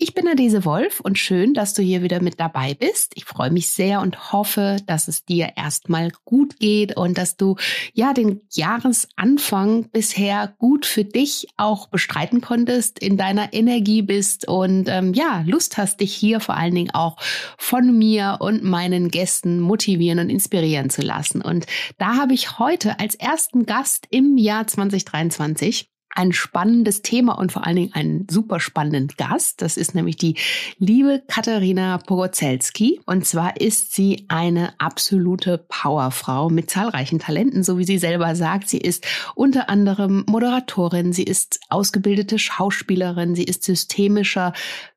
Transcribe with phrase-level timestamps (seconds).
[0.00, 3.14] Ich bin Adese Wolf und schön, dass du hier wieder mit dabei bist.
[3.16, 7.56] Ich freue mich sehr und hoffe, dass es dir erstmal gut geht und dass du
[7.94, 14.88] ja den Jahresanfang bisher gut für dich auch bestreiten konntest, in deiner Energie bist und
[14.88, 17.16] ähm, ja, Lust hast, dich hier vor allen Dingen auch
[17.58, 21.42] von mir und meinen Gästen motivieren und inspirieren zu lassen.
[21.42, 21.66] Und
[21.98, 27.66] da habe ich heute als ersten Gast im Jahr 2023 ein spannendes Thema und vor
[27.66, 29.62] allen Dingen einen super spannenden Gast.
[29.62, 30.36] Das ist nämlich die
[30.78, 33.00] liebe Katharina Pogozelski.
[33.06, 38.68] Und zwar ist sie eine absolute Powerfrau mit zahlreichen Talenten, so wie sie selber sagt.
[38.68, 44.52] Sie ist unter anderem Moderatorin, sie ist ausgebildete Schauspielerin, sie ist systemischer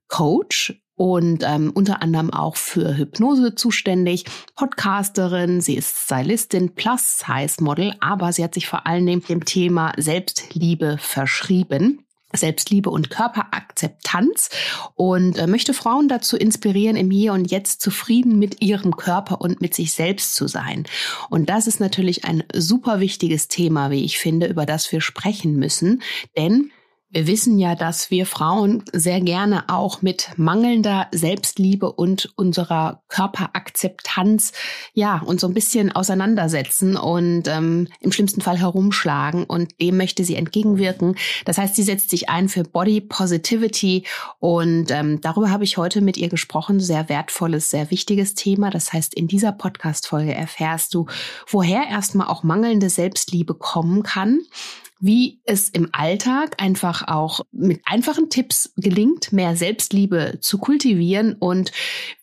[0.08, 7.64] Coach und ähm, unter anderem auch für Hypnose zuständig, Podcasterin, sie ist Stylistin plus Size
[7.64, 12.06] Model, aber sie hat sich vor allen Dingen dem Thema Selbstliebe verschrieben.
[12.34, 14.50] Selbstliebe und Körperakzeptanz
[14.96, 19.60] und äh, möchte Frauen dazu inspirieren, im Hier und Jetzt zufrieden mit ihrem Körper und
[19.60, 20.86] mit sich selbst zu sein.
[21.30, 25.58] Und das ist natürlich ein super wichtiges Thema, wie ich finde, über das wir sprechen
[25.58, 26.02] müssen,
[26.38, 26.72] denn
[27.12, 34.54] wir wissen ja, dass wir Frauen sehr gerne auch mit mangelnder Selbstliebe und unserer Körperakzeptanz
[34.94, 40.24] ja uns so ein bisschen auseinandersetzen und ähm, im schlimmsten Fall herumschlagen und dem möchte
[40.24, 41.18] sie entgegenwirken.
[41.44, 44.06] Das heißt, sie setzt sich ein für Body Positivity
[44.40, 46.80] und ähm, darüber habe ich heute mit ihr gesprochen.
[46.80, 48.70] Sehr wertvolles, sehr wichtiges Thema.
[48.70, 51.08] Das heißt, in dieser Podcast-Folge erfährst du,
[51.50, 54.40] woher erstmal auch mangelnde Selbstliebe kommen kann
[55.02, 61.72] wie es im Alltag einfach auch mit einfachen Tipps gelingt, mehr Selbstliebe zu kultivieren und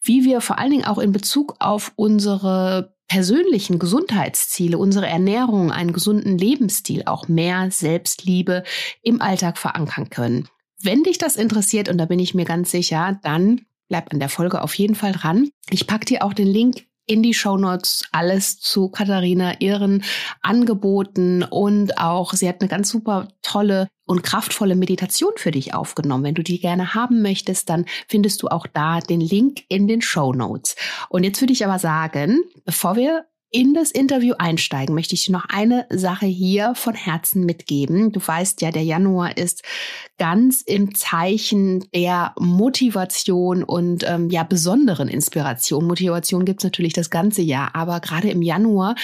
[0.02, 5.92] wie wir vor allen Dingen auch in Bezug auf unsere persönlichen Gesundheitsziele, unsere Ernährung, einen
[5.92, 8.62] gesunden Lebensstil auch mehr Selbstliebe
[9.02, 10.48] im Alltag verankern können.
[10.80, 14.28] Wenn dich das interessiert, und da bin ich mir ganz sicher, dann bleib an der
[14.28, 15.48] Folge auf jeden Fall dran.
[15.70, 20.04] Ich packe dir auch den Link in die Shownotes alles zu Katharina, ihren
[20.42, 26.24] Angeboten und auch, sie hat eine ganz super tolle und kraftvolle Meditation für dich aufgenommen.
[26.24, 30.02] Wenn du die gerne haben möchtest, dann findest du auch da den Link in den
[30.02, 30.76] Show Notes.
[31.08, 35.46] Und jetzt würde ich aber sagen, bevor wir in das Interview einsteigen, möchte ich noch
[35.48, 38.12] eine Sache hier von Herzen mitgeben.
[38.12, 39.62] Du weißt ja, der Januar ist
[40.18, 45.86] ganz im Zeichen der Motivation und ähm, ja besonderen Inspiration.
[45.86, 48.96] Motivation gibt's natürlich das ganze Jahr, aber gerade im Januar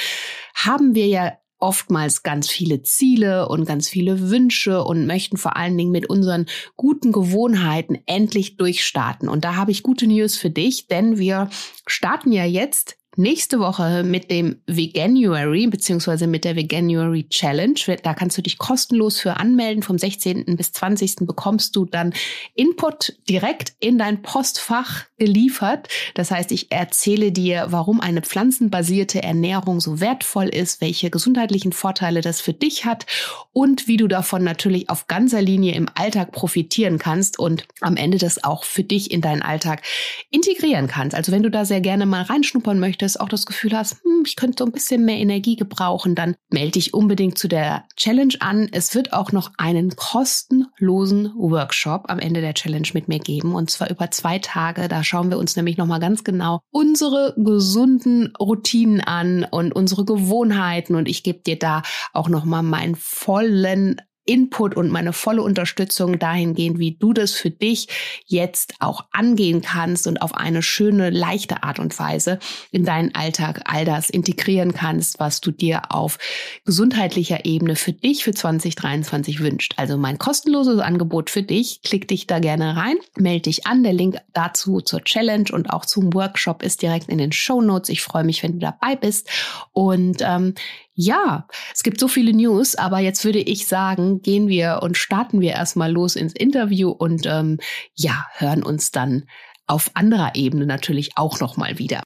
[0.55, 1.33] haben wir ja
[1.65, 6.45] oftmals ganz viele Ziele und ganz viele Wünsche und möchten vor allen Dingen mit unseren
[6.77, 9.31] guten Gewohnheiten endlich durchstarten.
[9.31, 11.49] Und da habe ich gute News für dich, denn wir
[11.87, 17.75] starten ja jetzt nächste Woche mit dem Veganuary beziehungsweise mit der Veganuary Challenge.
[18.03, 19.83] Da kannst du dich kostenlos für anmelden.
[19.83, 20.57] Vom 16.
[20.57, 21.17] bis 20.
[21.21, 22.13] bekommst du dann
[22.55, 25.89] Input direkt in dein Postfach geliefert.
[26.15, 32.21] Das heißt, ich erzähle dir, warum eine pflanzenbasierte Ernährung so wertvoll ist, welche gesundheitlichen Vorteile
[32.21, 33.07] das für dich hat
[33.53, 38.19] und wie du davon natürlich auf ganzer Linie im Alltag profitieren kannst und am Ende
[38.19, 39.83] das auch für dich in deinen Alltag
[40.31, 41.15] integrieren kannst.
[41.15, 44.23] Also wenn du da sehr gerne mal reinschnuppern möchtest, möchtest, auch das Gefühl hast, hm,
[44.27, 48.35] ich könnte so ein bisschen mehr Energie gebrauchen, dann melde dich unbedingt zu der Challenge
[48.41, 48.69] an.
[48.73, 53.71] Es wird auch noch einen kostenlosen Workshop am Ende der Challenge mit mir geben und
[53.71, 54.89] zwar über zwei Tage.
[54.89, 60.95] Da schauen wir uns nämlich nochmal ganz genau unsere gesunden Routinen an und unsere Gewohnheiten
[60.95, 61.83] und ich gebe dir da
[62.13, 67.89] auch nochmal meinen vollen Input und meine volle Unterstützung dahingehend, wie du das für dich
[68.27, 72.39] jetzt auch angehen kannst und auf eine schöne, leichte Art und Weise
[72.71, 76.19] in deinen Alltag all das integrieren kannst, was du dir auf
[76.65, 79.75] gesundheitlicher Ebene für dich für 2023 wünscht.
[79.77, 81.81] Also mein kostenloses Angebot für dich.
[81.83, 83.83] Klick dich da gerne rein, melde dich an.
[83.83, 87.91] Der Link dazu zur Challenge und auch zum Workshop ist direkt in den Show Notes.
[87.91, 89.29] Ich freue mich, wenn du dabei bist.
[89.73, 90.55] Und ähm,
[90.95, 95.41] ja, es gibt so viele News, aber jetzt würde ich sagen, gehen wir und starten
[95.41, 97.59] wir erstmal los ins Interview und ähm,
[97.95, 99.25] ja, hören uns dann
[99.67, 102.03] auf anderer Ebene natürlich auch nochmal wieder.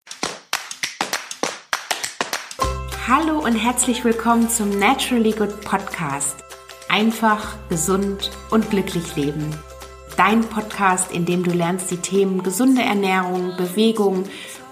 [3.07, 6.37] Hallo und herzlich willkommen zum Naturally Good Podcast.
[6.89, 9.55] Einfach, gesund und glücklich leben.
[10.17, 14.25] Dein Podcast, in dem du lernst, die Themen gesunde Ernährung, Bewegung,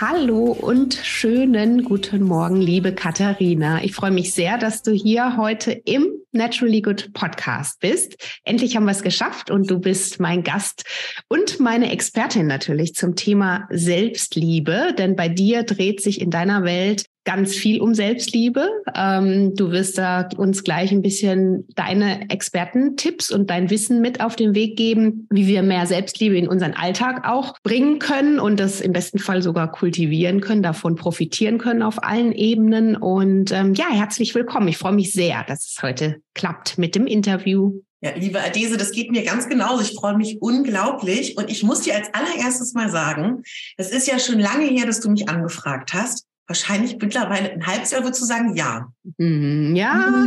[0.00, 3.84] Hallo und schönen guten Morgen, liebe Katharina.
[3.84, 8.16] Ich freue mich sehr, dass du hier heute im Naturally Good Podcast bist.
[8.42, 10.84] Endlich haben wir es geschafft und du bist mein Gast
[11.28, 17.04] und meine Expertin natürlich zum Thema Selbstliebe, denn bei dir dreht sich in deiner Welt
[17.30, 18.68] ganz viel um Selbstliebe.
[18.92, 24.34] Ähm, du wirst da uns gleich ein bisschen deine Expertentipps und dein Wissen mit auf
[24.34, 28.80] den Weg geben, wie wir mehr Selbstliebe in unseren Alltag auch bringen können und das
[28.80, 32.96] im besten Fall sogar kultivieren können, davon profitieren können auf allen Ebenen.
[32.96, 34.66] Und ähm, ja, herzlich willkommen.
[34.66, 37.80] Ich freue mich sehr, dass es heute klappt mit dem Interview.
[38.00, 39.82] Ja, liebe Adese, das geht mir ganz genauso.
[39.82, 41.36] Ich freue mich unglaublich.
[41.36, 43.42] Und ich muss dir als allererstes mal sagen,
[43.76, 47.92] es ist ja schon lange her, dass du mich angefragt hast wahrscheinlich mittlerweile ein halbes
[47.92, 48.88] Jahr würdest du sagen, ja.
[49.18, 50.26] Mm, ja.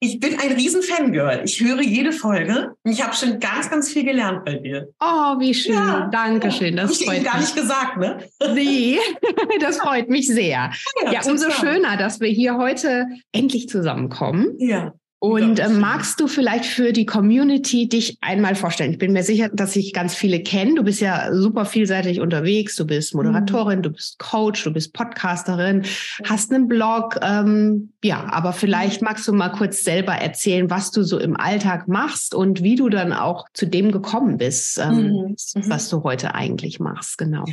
[0.00, 1.40] ich bin ein riesen Fangirl.
[1.46, 2.74] Ich höre jede Folge.
[2.84, 4.88] Ich habe schon ganz, ganz viel gelernt bei dir.
[5.00, 5.72] Oh, wie schön.
[5.72, 6.10] Ja.
[6.12, 6.76] Dankeschön.
[6.76, 7.32] Das ich freut mich.
[7.32, 8.18] gar nicht gesagt, ne?
[8.52, 8.98] Nee,
[9.60, 10.70] das freut mich sehr.
[11.02, 14.48] Ja, ja umso schöner, dass wir hier heute endlich zusammenkommen.
[14.58, 14.92] Ja.
[15.18, 18.92] Und äh, magst du vielleicht für die Community dich einmal vorstellen?
[18.92, 20.76] Ich bin mir sicher, dass sich ganz viele kennen.
[20.76, 22.76] Du bist ja super vielseitig unterwegs.
[22.76, 23.82] Du bist Moderatorin, mhm.
[23.84, 25.86] du bist Coach, du bist Podcasterin,
[26.24, 27.18] hast einen Blog.
[27.22, 29.06] Ähm, ja, aber vielleicht mhm.
[29.06, 32.90] magst du mal kurz selber erzählen, was du so im Alltag machst und wie du
[32.90, 35.36] dann auch zu dem gekommen bist, ähm, mhm.
[35.68, 37.16] was du heute eigentlich machst.
[37.16, 37.44] Genau.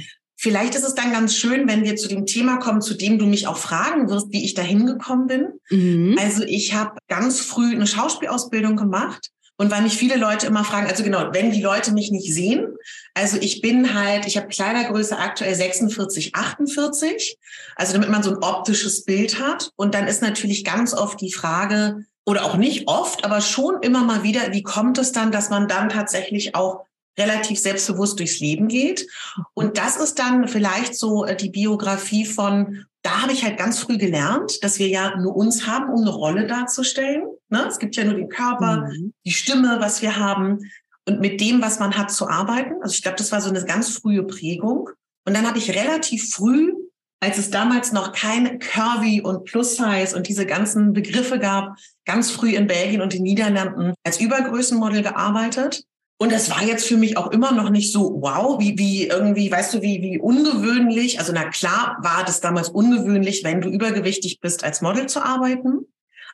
[0.41, 3.27] Vielleicht ist es dann ganz schön, wenn wir zu dem Thema kommen, zu dem du
[3.27, 5.49] mich auch fragen wirst, wie ich da hingekommen bin.
[5.69, 6.17] Mhm.
[6.19, 9.29] Also ich habe ganz früh eine Schauspielausbildung gemacht.
[9.57, 12.65] Und weil mich viele Leute immer fragen, also genau, wenn die Leute mich nicht sehen,
[13.13, 17.37] also ich bin halt, ich habe Kleidergröße aktuell 46, 48,
[17.75, 19.69] also damit man so ein optisches Bild hat.
[19.75, 24.03] Und dann ist natürlich ganz oft die Frage, oder auch nicht oft, aber schon immer
[24.03, 26.85] mal wieder, wie kommt es dann, dass man dann tatsächlich auch
[27.21, 29.07] relativ selbstbewusst durchs Leben geht.
[29.53, 33.79] Und das ist dann vielleicht so äh, die Biografie von, da habe ich halt ganz
[33.79, 37.23] früh gelernt, dass wir ja nur uns haben, um eine Rolle darzustellen.
[37.49, 37.65] Ne?
[37.67, 39.13] Es gibt ja nur den Körper, mhm.
[39.25, 40.59] die Stimme, was wir haben
[41.07, 42.75] und mit dem, was man hat, zu arbeiten.
[42.81, 44.89] Also ich glaube, das war so eine ganz frühe Prägung.
[45.25, 46.73] Und dann habe ich relativ früh,
[47.19, 52.31] als es damals noch kein Curvy und Plus Size und diese ganzen Begriffe gab, ganz
[52.31, 55.83] früh in Belgien und den Niederlanden als Übergrößenmodel gearbeitet
[56.21, 59.51] und das war jetzt für mich auch immer noch nicht so wow, wie, wie irgendwie,
[59.51, 61.17] weißt du, wie, wie ungewöhnlich.
[61.17, 65.87] Also na klar war das damals ungewöhnlich, wenn du übergewichtig bist, als Model zu arbeiten.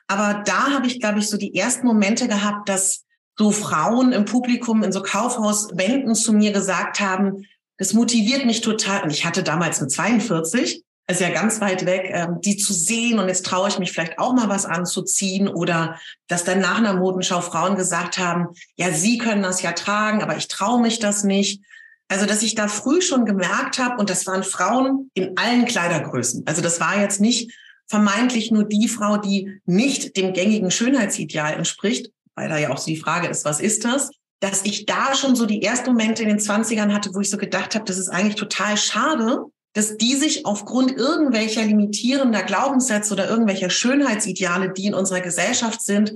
[0.06, 3.06] Aber da habe ich, glaube ich, so die ersten Momente gehabt, dass
[3.38, 7.46] so Frauen im Publikum in so Kaufhauswänden zu mir gesagt haben,
[7.78, 9.04] das motiviert mich total.
[9.04, 13.18] Und ich hatte damals eine 42 ist ja ganz weit weg, ähm, die zu sehen
[13.18, 16.92] und jetzt traue ich mich vielleicht auch mal was anzuziehen oder dass dann nach einer
[16.92, 21.24] Modenschau Frauen gesagt haben, ja, sie können das ja tragen, aber ich traue mich das
[21.24, 21.62] nicht.
[22.08, 26.42] Also, dass ich da früh schon gemerkt habe, und das waren Frauen in allen Kleidergrößen.
[26.46, 27.52] Also, das war jetzt nicht
[27.86, 32.86] vermeintlich nur die Frau, die nicht dem gängigen Schönheitsideal entspricht, weil da ja auch so
[32.86, 34.10] die Frage ist, was ist das?
[34.40, 37.36] Dass ich da schon so die ersten Momente in den Zwanzigern hatte, wo ich so
[37.36, 39.44] gedacht habe, das ist eigentlich total schade,
[39.78, 46.14] dass die sich aufgrund irgendwelcher limitierender Glaubenssätze oder irgendwelcher Schönheitsideale, die in unserer Gesellschaft sind,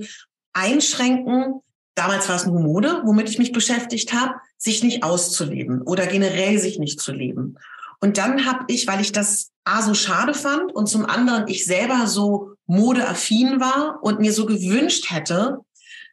[0.51, 1.61] einschränken.
[1.95, 6.59] Damals war es nur Mode, womit ich mich beschäftigt habe, sich nicht auszuleben oder generell
[6.59, 7.55] sich nicht zu leben.
[8.01, 11.63] Und dann habe ich, weil ich das A so schade fand und zum anderen ich
[11.63, 15.59] selber so modeaffin war und mir so gewünscht hätte,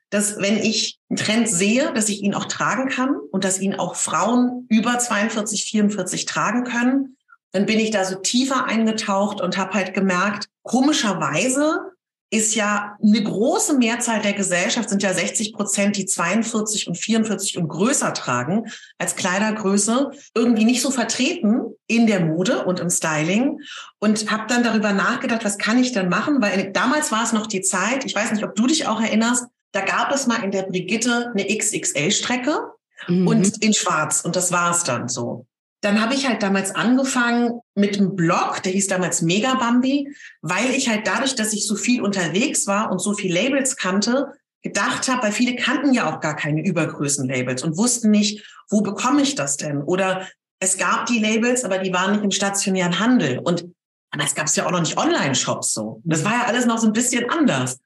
[0.09, 3.75] dass wenn ich einen Trend sehe, dass ich ihn auch tragen kann und dass ihn
[3.75, 7.17] auch Frauen über 42, 44 tragen können,
[7.53, 11.91] dann bin ich da so tiefer eingetaucht und habe halt gemerkt, komischerweise
[12.33, 17.59] ist ja eine große Mehrzahl der Gesellschaft, sind ja 60 Prozent, die 42 und 44
[17.59, 23.59] und größer tragen als Kleidergröße, irgendwie nicht so vertreten in der Mode und im Styling.
[23.99, 26.41] Und habe dann darüber nachgedacht, was kann ich denn machen?
[26.41, 29.47] Weil damals war es noch die Zeit, ich weiß nicht, ob du dich auch erinnerst,
[29.73, 32.61] da gab es mal in der Brigitte eine XXL-Strecke
[33.09, 33.27] mhm.
[33.27, 34.21] und in Schwarz.
[34.21, 35.47] Und das war es dann so.
[35.83, 40.71] Dann habe ich halt damals angefangen mit einem Blog, der hieß damals Mega Bambi, weil
[40.71, 44.33] ich halt dadurch, dass ich so viel unterwegs war und so viel Labels kannte,
[44.63, 49.23] gedacht habe, weil viele kannten ja auch gar keine Übergrößenlabels und wussten nicht, wo bekomme
[49.23, 49.83] ich das denn?
[49.83, 50.29] Oder
[50.61, 53.39] es gab die Labels, aber die waren nicht im stationären Handel.
[53.39, 53.65] Und
[54.13, 56.03] damals gab es ja auch noch nicht Online-Shops so.
[56.05, 57.79] Das war ja alles noch so ein bisschen anders.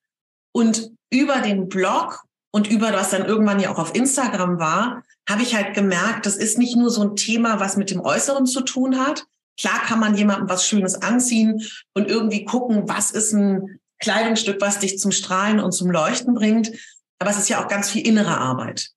[0.52, 5.42] Und über den Blog und über was dann irgendwann ja auch auf Instagram war, habe
[5.42, 8.60] ich halt gemerkt, das ist nicht nur so ein Thema, was mit dem Äußeren zu
[8.60, 9.24] tun hat.
[9.58, 11.62] Klar kann man jemandem was Schönes anziehen
[11.94, 16.72] und irgendwie gucken, was ist ein Kleidungsstück, was dich zum Strahlen und zum Leuchten bringt.
[17.18, 18.90] Aber es ist ja auch ganz viel innere Arbeit.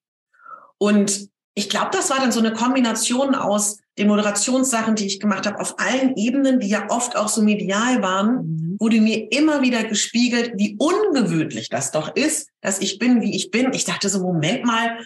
[0.80, 5.48] Und ich glaube, das war dann so eine Kombination aus, den Moderationssachen, die ich gemacht
[5.48, 8.78] habe, auf allen Ebenen, die ja oft auch so medial waren, mhm.
[8.80, 13.50] wurde mir immer wieder gespiegelt, wie ungewöhnlich das doch ist, dass ich bin, wie ich
[13.50, 13.74] bin.
[13.74, 15.00] Ich dachte so, Moment mal,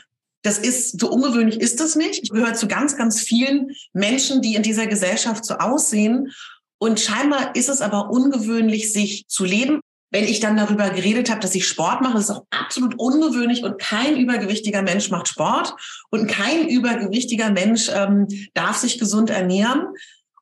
[0.44, 2.24] das ist, so ungewöhnlich ist das nicht.
[2.24, 6.32] Ich gehöre zu ganz, ganz vielen Menschen, die in dieser Gesellschaft so aussehen.
[6.80, 9.82] Und scheinbar ist es aber ungewöhnlich, sich zu leben
[10.12, 13.64] wenn ich dann darüber geredet habe, dass ich Sport mache, das ist auch absolut ungewöhnlich
[13.64, 15.74] und kein übergewichtiger Mensch macht Sport
[16.10, 19.88] und kein übergewichtiger Mensch ähm, darf sich gesund ernähren.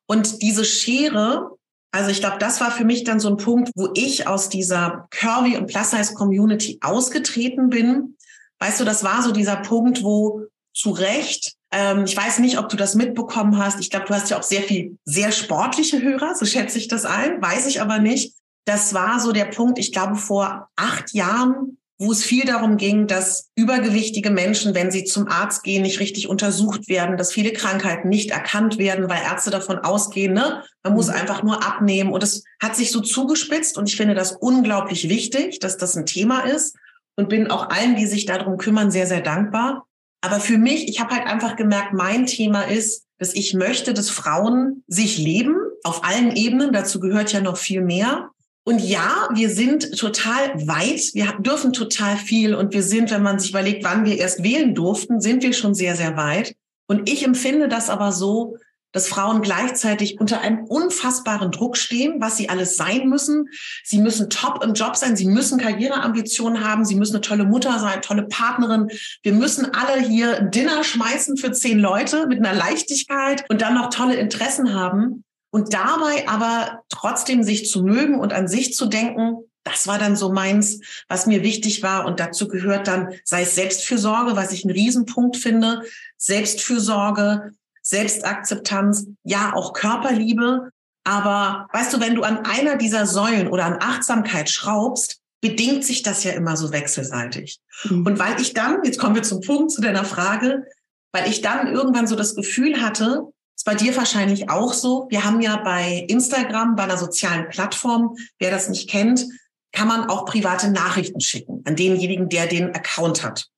[0.06, 1.52] Und diese Schere,
[1.92, 5.06] also ich glaube, das war für mich dann so ein Punkt, wo ich aus dieser
[5.10, 8.16] Curvy und Plus Size Community ausgetreten bin.
[8.60, 10.42] Weißt du, das war so dieser Punkt, wo
[10.74, 13.78] zu Recht ähm, ich weiß nicht, ob du das mitbekommen hast.
[13.78, 17.04] Ich glaube, du hast ja auch sehr viel, sehr sportliche Hörer, so schätze ich das
[17.04, 21.78] ein, weiß ich aber nicht das war so der Punkt, ich glaube, vor acht Jahren,
[21.98, 26.28] wo es viel darum ging, dass übergewichtige Menschen, wenn sie zum Arzt gehen, nicht richtig
[26.28, 31.08] untersucht werden, dass viele Krankheiten nicht erkannt werden, weil Ärzte davon ausgehen, ne, man muss
[31.08, 31.14] mhm.
[31.14, 32.12] einfach nur abnehmen.
[32.12, 36.06] Und es hat sich so zugespitzt und ich finde das unglaublich wichtig, dass das ein
[36.06, 36.76] Thema ist
[37.16, 39.86] und bin auch allen, die sich darum kümmern, sehr, sehr dankbar.
[40.22, 44.10] Aber für mich, ich habe halt einfach gemerkt, mein Thema ist, dass ich möchte, dass
[44.10, 46.72] Frauen sich leben auf allen Ebenen.
[46.72, 48.30] Dazu gehört ja noch viel mehr.
[48.64, 53.38] Und ja, wir sind total weit, wir dürfen total viel und wir sind, wenn man
[53.38, 56.54] sich überlegt, wann wir erst wählen durften, sind wir schon sehr, sehr weit.
[56.86, 58.56] Und ich empfinde das aber so,
[58.92, 63.48] dass Frauen gleichzeitig unter einem unfassbaren Druck stehen, was sie alles sein müssen.
[63.84, 67.78] Sie müssen top im Job sein, sie müssen Karriereambitionen haben, sie müssen eine tolle Mutter
[67.78, 68.88] sein, tolle Partnerin.
[69.22, 73.90] Wir müssen alle hier Dinner schmeißen für zehn Leute mit einer Leichtigkeit und dann noch
[73.90, 75.24] tolle Interessen haben.
[75.52, 80.16] Und dabei aber trotzdem sich zu mögen und an sich zu denken, das war dann
[80.16, 82.06] so meins, was mir wichtig war.
[82.06, 85.82] Und dazu gehört dann, sei es Selbstfürsorge, was ich einen Riesenpunkt finde,
[86.16, 87.52] Selbstfürsorge,
[87.90, 90.70] Selbstakzeptanz, ja, auch Körperliebe.
[91.04, 96.02] Aber weißt du, wenn du an einer dieser Säulen oder an Achtsamkeit schraubst, bedingt sich
[96.02, 97.58] das ja immer so wechselseitig.
[97.84, 98.06] Mhm.
[98.06, 100.64] Und weil ich dann, jetzt kommen wir zum Punkt zu deiner Frage,
[101.12, 103.24] weil ich dann irgendwann so das Gefühl hatte,
[103.56, 105.06] ist bei dir wahrscheinlich auch so.
[105.10, 109.26] Wir haben ja bei Instagram, bei einer sozialen Plattform, wer das nicht kennt,
[109.72, 113.48] kann man auch private Nachrichten schicken an denjenigen, der den Account hat.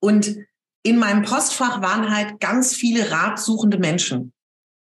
[0.00, 0.36] Und
[0.82, 4.32] in meinem Postfach waren halt ganz viele ratsuchende Menschen.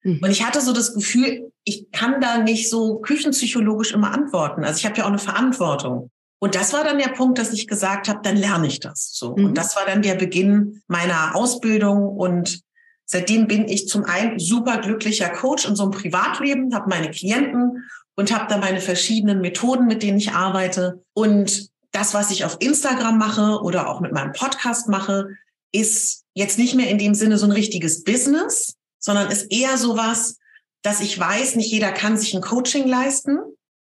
[0.04, 0.20] Mhm.
[0.22, 4.63] Und ich hatte so das Gefühl, ich kann da nicht so küchenpsychologisch immer antworten.
[4.63, 6.12] Also ich habe ja auch eine Verantwortung.
[6.39, 9.36] Und das war dann der Punkt, dass ich gesagt habe, dann lerne ich das so.
[9.36, 9.46] Mhm.
[9.46, 12.62] Und das war dann der Beginn meiner Ausbildung und
[13.10, 17.89] Seitdem bin ich zum einen super glücklicher Coach in so einem Privatleben, habe meine Klienten
[18.18, 21.06] und habe da meine verschiedenen Methoden, mit denen ich arbeite.
[21.13, 25.30] Und das, was ich auf Instagram mache oder auch mit meinem Podcast mache,
[25.79, 30.38] ist jetzt nicht mehr in dem Sinne so ein richtiges Business, sondern ist eher sowas,
[30.84, 33.39] dass ich weiß, nicht jeder kann sich ein Coaching leisten,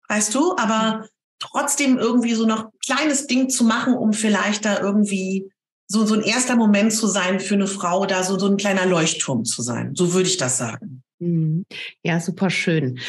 [0.10, 1.08] weißt du, aber
[1.40, 5.50] trotzdem irgendwie so noch kleines Ding zu machen, um vielleicht da irgendwie
[5.88, 8.86] so, so ein erster Moment zu sein für eine Frau, da so, so ein kleiner
[8.86, 9.96] Leuchtturm zu sein.
[9.96, 11.04] So würde ich das sagen.
[11.20, 11.66] Mhm.
[12.04, 13.00] Ja, super schön.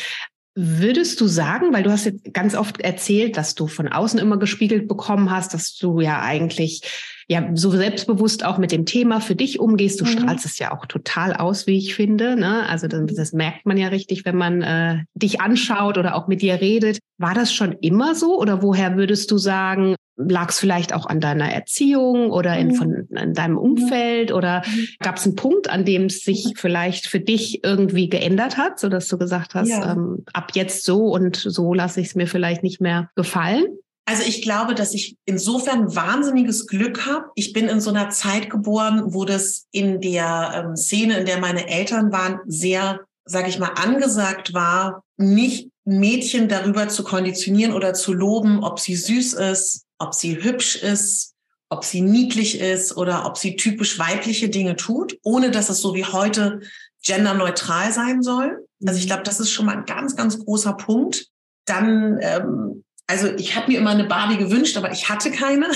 [0.57, 4.39] Würdest du sagen, weil du hast jetzt ganz oft erzählt, dass du von außen immer
[4.39, 6.83] gespiegelt bekommen hast, dass du ja eigentlich
[7.29, 10.01] ja so selbstbewusst auch mit dem Thema für dich umgehst.
[10.01, 10.09] Du mhm.
[10.09, 12.37] strahlst es ja auch total aus, wie ich finde.
[12.37, 12.69] Ne?
[12.69, 16.43] Also das, das merkt man ja richtig, wenn man äh, dich anschaut oder auch mit
[16.43, 16.99] dir redet.
[17.19, 21.21] War das schon immer so oder woher würdest du sagen, lag es vielleicht auch an
[21.21, 22.75] deiner Erziehung oder in, mhm.
[22.75, 24.89] von, in deinem Umfeld oder mhm.
[25.01, 28.89] gab es einen Punkt, an dem es sich vielleicht für dich irgendwie geändert hat, so
[28.89, 29.93] dass du gesagt hast, ja.
[29.93, 33.65] ähm, ab jetzt so und so lasse ich es mir vielleicht nicht mehr gefallen?
[34.07, 37.27] Also ich glaube, dass ich insofern wahnsinniges Glück habe.
[37.37, 41.39] Ich bin in so einer Zeit geboren, wo das in der ähm, Szene, in der
[41.39, 47.95] meine Eltern waren, sehr, sage ich mal, angesagt war, nicht Mädchen darüber zu konditionieren oder
[47.95, 51.35] zu loben, ob sie süß ist, ob sie hübsch ist,
[51.71, 55.95] ob sie niedlich ist oder ob sie typisch weibliche Dinge tut, ohne dass es so
[55.95, 56.61] wie heute
[57.03, 58.67] genderneutral sein soll.
[58.85, 59.09] Also ich mhm.
[59.09, 61.27] glaube, das ist schon mal ein ganz, ganz großer Punkt.
[61.67, 65.67] Dann ähm, also ich habe mir immer eine Barbie gewünscht, aber ich hatte keine.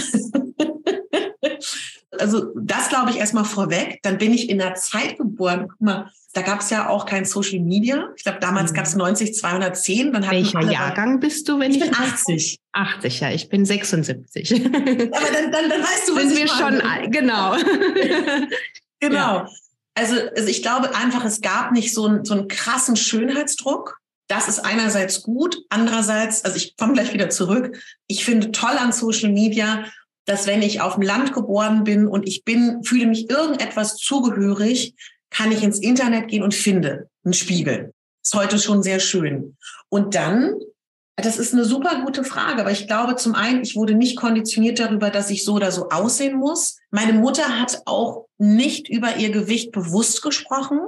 [2.19, 4.01] also das glaube ich erstmal vorweg.
[4.03, 5.69] Dann bin ich in der Zeit geboren.
[5.69, 8.09] Guck mal, da gab es ja auch kein Social Media.
[8.17, 8.77] Ich glaube, damals mhm.
[8.77, 10.13] gab es 90 210.
[10.13, 12.59] Dann Welcher Jahrgang bist du, wenn ich, ich bin 80.
[12.73, 14.55] 80, ja, ich bin 76.
[14.55, 17.57] Aber dann, dann, dann weißt du, was Sind wir schon, genau.
[19.01, 19.17] genau.
[19.17, 19.49] Ja.
[19.95, 23.99] Also, also ich glaube einfach, es gab nicht so, einen so einen krassen Schönheitsdruck.
[24.29, 27.77] Das ist einerseits gut, andererseits, also ich komme gleich wieder zurück.
[28.07, 29.85] Ich finde toll an Social Media,
[30.27, 34.95] dass wenn ich auf dem Land geboren bin und ich bin, fühle mich irgendetwas zugehörig,
[35.31, 37.95] kann ich ins Internet gehen und finde einen Spiegel.
[38.23, 39.57] Ist heute schon sehr schön.
[39.89, 40.55] Und dann,
[41.17, 44.79] das ist eine super gute Frage, aber ich glaube zum einen, ich wurde nicht konditioniert
[44.79, 46.77] darüber, dass ich so oder so aussehen muss.
[46.91, 50.79] Meine Mutter hat auch nicht über ihr Gewicht bewusst gesprochen.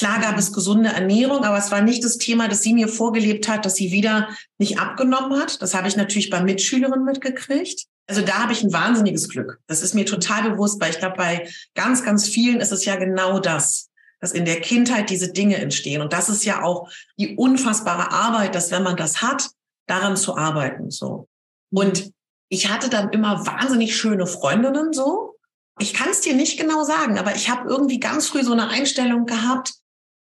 [0.00, 3.48] Klar gab es gesunde Ernährung, aber es war nicht das Thema, das sie mir vorgelebt
[3.48, 5.60] hat, dass sie wieder nicht abgenommen hat.
[5.60, 7.84] Das habe ich natürlich bei Mitschülerinnen mitgekriegt.
[8.06, 9.60] Also da habe ich ein wahnsinniges Glück.
[9.66, 12.96] Das ist mir total bewusst, weil ich glaube, bei ganz, ganz vielen ist es ja
[12.96, 13.90] genau das,
[14.20, 16.00] dass in der Kindheit diese Dinge entstehen.
[16.00, 16.88] Und das ist ja auch
[17.18, 19.50] die unfassbare Arbeit, dass wenn man das hat,
[19.86, 21.28] daran zu arbeiten, so.
[21.70, 22.10] Und
[22.48, 25.36] ich hatte dann immer wahnsinnig schöne Freundinnen, so.
[25.78, 28.68] Ich kann es dir nicht genau sagen, aber ich habe irgendwie ganz früh so eine
[28.70, 29.74] Einstellung gehabt,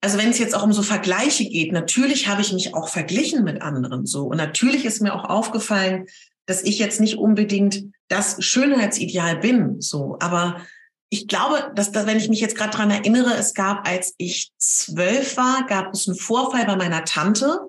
[0.00, 3.44] also wenn es jetzt auch um so Vergleiche geht, natürlich habe ich mich auch verglichen
[3.44, 4.26] mit anderen so.
[4.26, 6.06] Und natürlich ist mir auch aufgefallen,
[6.46, 10.16] dass ich jetzt nicht unbedingt das Schönheitsideal bin, so.
[10.20, 10.60] Aber
[11.08, 14.52] ich glaube, dass, dass wenn ich mich jetzt gerade dran erinnere, es gab, als ich
[14.58, 17.60] zwölf war, gab es einen Vorfall bei meiner Tante.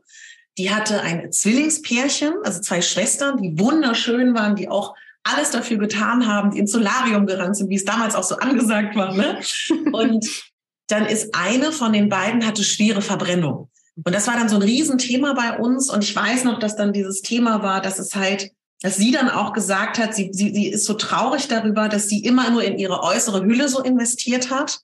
[0.57, 6.25] Die hatte ein Zwillingspärchen, also zwei Schwestern, die wunderschön waren, die auch alles dafür getan
[6.25, 9.13] haben, die ins Solarium gerannt sind, wie es damals auch so angesagt war.
[9.13, 9.39] Ne?
[9.91, 10.46] Und
[10.87, 13.69] dann ist eine von den beiden hatte schwere Verbrennung.
[14.03, 15.89] Und das war dann so ein Riesenthema bei uns.
[15.89, 18.51] Und ich weiß noch, dass dann dieses Thema war, dass es halt,
[18.81, 22.23] dass sie dann auch gesagt hat, sie, sie, sie ist so traurig darüber, dass sie
[22.23, 24.81] immer nur in ihre äußere Hülle so investiert hat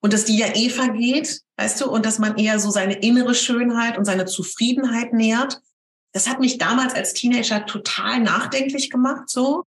[0.00, 3.34] und dass die ja eh vergeht, weißt du, und dass man eher so seine innere
[3.34, 5.60] Schönheit und seine Zufriedenheit nährt.
[6.12, 9.64] Das hat mich damals als Teenager total nachdenklich gemacht, so.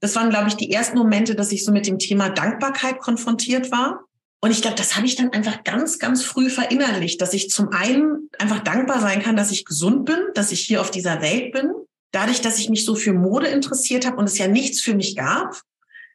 [0.00, 3.72] Das waren, glaube ich, die ersten Momente, dass ich so mit dem Thema Dankbarkeit konfrontiert
[3.72, 4.04] war.
[4.40, 7.70] Und ich glaube, das habe ich dann einfach ganz, ganz früh verinnerlicht, dass ich zum
[7.70, 11.52] einen einfach dankbar sein kann, dass ich gesund bin, dass ich hier auf dieser Welt
[11.52, 11.72] bin.
[12.12, 15.16] Dadurch, dass ich mich so für Mode interessiert habe und es ja nichts für mich
[15.16, 15.60] gab,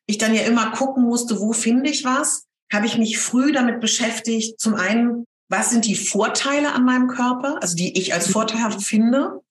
[0.05, 3.81] ich dann ja immer gucken musste, wo finde ich was, habe ich mich früh damit
[3.81, 4.59] beschäftigt.
[4.59, 9.41] Zum einen, was sind die Vorteile an meinem Körper, also die ich als vorteilhaft finde?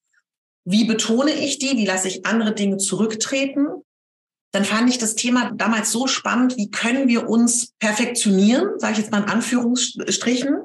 [0.65, 1.77] Wie betone ich die?
[1.77, 3.67] Wie lasse ich andere Dinge zurücktreten?
[4.53, 8.99] Dann fand ich das Thema damals so spannend, wie können wir uns perfektionieren, sage ich
[8.99, 10.57] jetzt mal in Anführungsstrichen,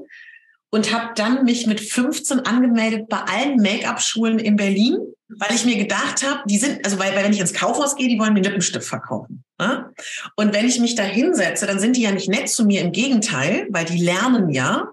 [0.72, 4.98] und habe dann mich mit 15 angemeldet bei allen Make-up-Schulen in Berlin,
[5.30, 8.10] weil ich mir gedacht habe, die sind, also weil, weil wenn ich ins Kaufhaus gehe,
[8.10, 9.44] die wollen mir Lippenstift verkaufen.
[9.60, 9.90] Ne?
[10.36, 12.92] Und wenn ich mich da hinsetze, dann sind die ja nicht nett zu mir, im
[12.92, 14.90] Gegenteil, weil die lernen ja,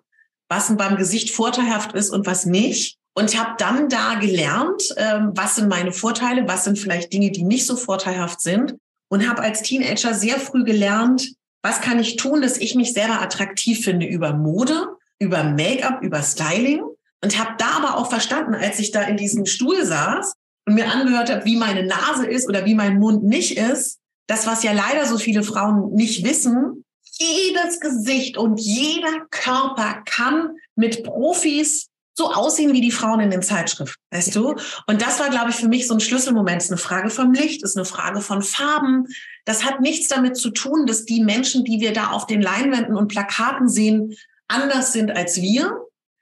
[0.48, 5.56] was beim Gesicht vorteilhaft ist und was nicht und habe dann da gelernt, ähm, was
[5.56, 8.76] sind meine Vorteile, was sind vielleicht Dinge, die nicht so vorteilhaft sind.
[9.08, 13.20] Und habe als Teenager sehr früh gelernt, was kann ich tun, dass ich mich selber
[13.20, 14.86] attraktiv finde über Mode,
[15.18, 16.82] über Make-up, über Styling.
[17.22, 20.32] Und habe da aber auch verstanden, als ich da in diesem Stuhl saß
[20.66, 24.46] und mir angehört habe, wie meine Nase ist oder wie mein Mund nicht ist, das,
[24.46, 26.84] was ja leider so viele Frauen nicht wissen,
[27.18, 31.90] jedes Gesicht und jeder Körper kann mit Profis
[32.22, 34.54] so aussehen wie die Frauen in den Zeitschriften, weißt du?
[34.86, 36.58] Und das war, glaube ich, für mich so ein Schlüsselmoment.
[36.58, 39.06] Es ist eine Frage vom Licht, ist eine Frage von Farben.
[39.44, 42.96] Das hat nichts damit zu tun, dass die Menschen, die wir da auf den Leinwänden
[42.96, 44.14] und Plakaten sehen,
[44.46, 45.72] anders sind als wir,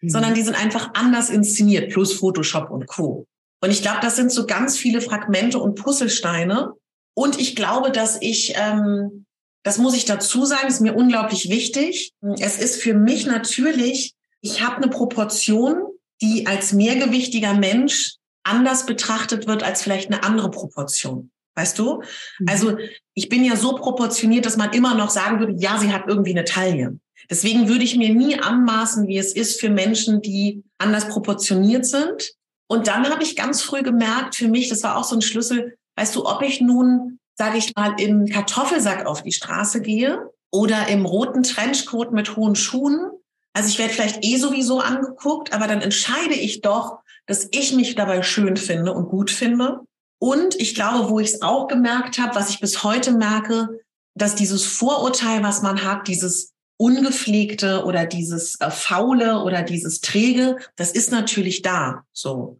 [0.01, 0.09] mhm.
[0.09, 3.27] sondern die sind einfach anders inszeniert, plus Photoshop und Co.
[3.63, 6.73] Und ich glaube, das sind so ganz viele Fragmente und Puzzlesteine.
[7.15, 9.27] Und ich glaube, dass ich, ähm,
[9.65, 12.13] das muss ich dazu sagen, ist mir unglaublich wichtig.
[12.39, 15.77] Es ist für mich natürlich ich habe eine Proportion,
[16.23, 21.31] die als mehrgewichtiger Mensch anders betrachtet wird als vielleicht eine andere Proportion.
[21.55, 22.03] Weißt du?
[22.39, 22.47] Mhm.
[22.49, 22.77] Also
[23.15, 26.31] ich bin ja so proportioniert, dass man immer noch sagen würde, ja, sie hat irgendwie
[26.31, 26.99] eine Taille.
[27.29, 32.33] Deswegen würde ich mir nie anmaßen, wie es ist für Menschen, die anders proportioniert sind.
[32.67, 35.77] Und dann habe ich ganz früh gemerkt, für mich, das war auch so ein Schlüssel,
[35.97, 40.89] weißt du, ob ich nun, sage ich mal, im Kartoffelsack auf die Straße gehe oder
[40.89, 43.11] im roten Trenchcoat mit hohen Schuhen
[43.53, 47.95] also ich werde vielleicht eh sowieso angeguckt, aber dann entscheide ich doch, dass ich mich
[47.95, 49.81] dabei schön finde und gut finde.
[50.19, 53.81] Und ich glaube, wo ich es auch gemerkt habe, was ich bis heute merke,
[54.15, 60.57] dass dieses Vorurteil, was man hat, dieses ungepflegte oder dieses äh, faule oder dieses träge,
[60.77, 62.59] das ist natürlich da, so.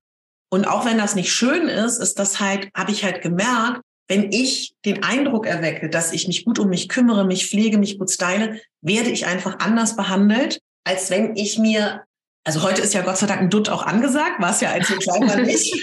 [0.53, 4.33] Und auch wenn das nicht schön ist, ist das halt, habe ich halt gemerkt, wenn
[4.33, 8.11] ich den Eindruck erwecke, dass ich mich gut um mich kümmere, mich pflege, mich gut
[8.11, 12.05] style, werde ich einfach anders behandelt, als wenn ich mir,
[12.45, 14.89] also heute ist ja Gott sei Dank ein Dutt auch angesagt, war es ja als
[14.91, 15.75] wir klein war nicht.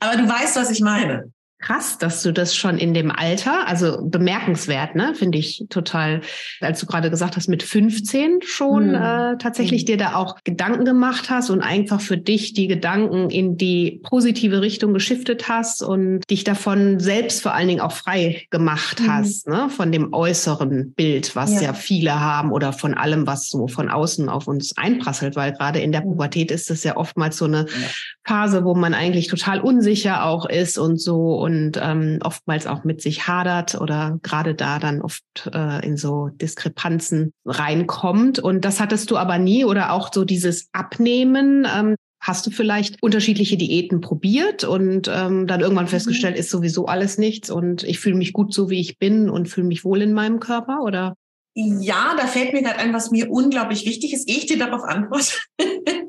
[0.00, 1.32] Aber du weißt, was ich meine.
[1.60, 6.22] Krass, dass du das schon in dem Alter, also bemerkenswert, ne, finde ich total,
[6.60, 8.94] als du gerade gesagt hast, mit 15 schon mhm.
[8.94, 9.86] äh, tatsächlich mhm.
[9.86, 14.62] dir da auch Gedanken gemacht hast und einfach für dich die Gedanken in die positive
[14.62, 19.12] Richtung geschiftet hast und dich davon selbst vor allen Dingen auch frei gemacht mhm.
[19.12, 21.68] hast, ne, von dem äußeren Bild, was ja.
[21.68, 21.72] ja.
[21.74, 25.92] viele haben oder von allem, was so von außen auf uns einprasselt, weil gerade in
[25.92, 26.12] der mhm.
[26.12, 27.88] Pubertät ist es ja oftmals so eine ja.
[28.24, 32.84] Phase, wo man eigentlich total unsicher auch ist und so und und ähm, oftmals auch
[32.84, 38.38] mit sich hadert oder gerade da dann oft äh, in so Diskrepanzen reinkommt.
[38.38, 41.66] Und das hattest du aber nie oder auch so dieses Abnehmen.
[41.72, 45.90] Ähm, Hast du vielleicht unterschiedliche Diäten probiert und ähm, dann irgendwann mhm.
[45.90, 49.48] festgestellt, ist sowieso alles nichts und ich fühle mich gut so, wie ich bin und
[49.48, 51.14] fühle mich wohl in meinem Körper, oder?
[51.54, 54.28] Ja, da fällt mir gerade ein, was mir unglaublich wichtig ist.
[54.28, 55.32] Ich dir darauf antworte.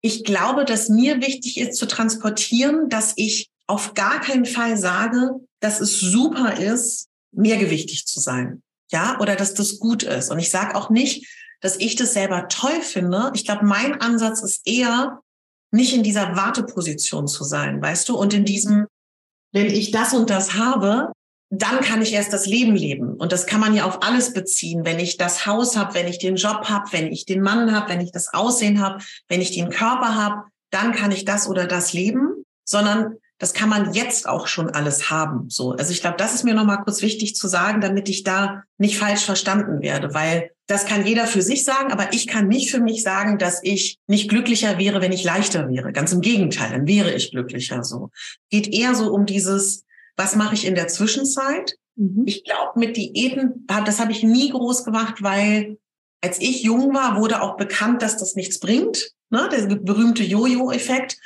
[0.00, 5.30] ich glaube, dass mir wichtig ist zu transportieren, dass ich auf gar keinen Fall sage,
[5.60, 8.62] dass es super ist, mehrgewichtig zu sein.
[8.90, 10.30] Ja, oder dass das gut ist.
[10.30, 11.26] Und ich sage auch nicht,
[11.60, 13.30] dass ich das selber toll finde.
[13.34, 15.20] Ich glaube, mein Ansatz ist eher,
[15.70, 18.86] nicht in dieser Warteposition zu sein, weißt du, und in diesem,
[19.52, 21.12] wenn ich das und das habe,
[21.50, 23.14] dann kann ich erst das Leben leben.
[23.14, 24.84] Und das kann man ja auf alles beziehen.
[24.84, 27.90] Wenn ich das Haus habe, wenn ich den Job habe, wenn ich den Mann habe,
[27.90, 31.66] wenn ich das Aussehen habe, wenn ich den Körper habe, dann kann ich das oder
[31.66, 32.44] das leben.
[32.64, 35.48] Sondern das kann man jetzt auch schon alles haben.
[35.48, 38.64] So, also ich glaube, das ist mir nochmal kurz wichtig zu sagen, damit ich da
[38.78, 42.70] nicht falsch verstanden werde, weil das kann jeder für sich sagen, aber ich kann nicht
[42.70, 45.92] für mich sagen, dass ich nicht glücklicher wäre, wenn ich leichter wäre.
[45.92, 48.10] Ganz im Gegenteil, dann wäre ich glücklicher so.
[48.50, 49.84] Geht eher so um dieses,
[50.16, 51.76] was mache ich in der Zwischenzeit?
[51.96, 52.24] Mhm.
[52.26, 55.78] Ich glaube, mit Diäten, das habe ich nie groß gemacht, weil
[56.22, 59.12] als ich jung war, wurde auch bekannt, dass das nichts bringt.
[59.30, 59.48] Ne?
[59.50, 61.16] Der berühmte Jojo-Effekt.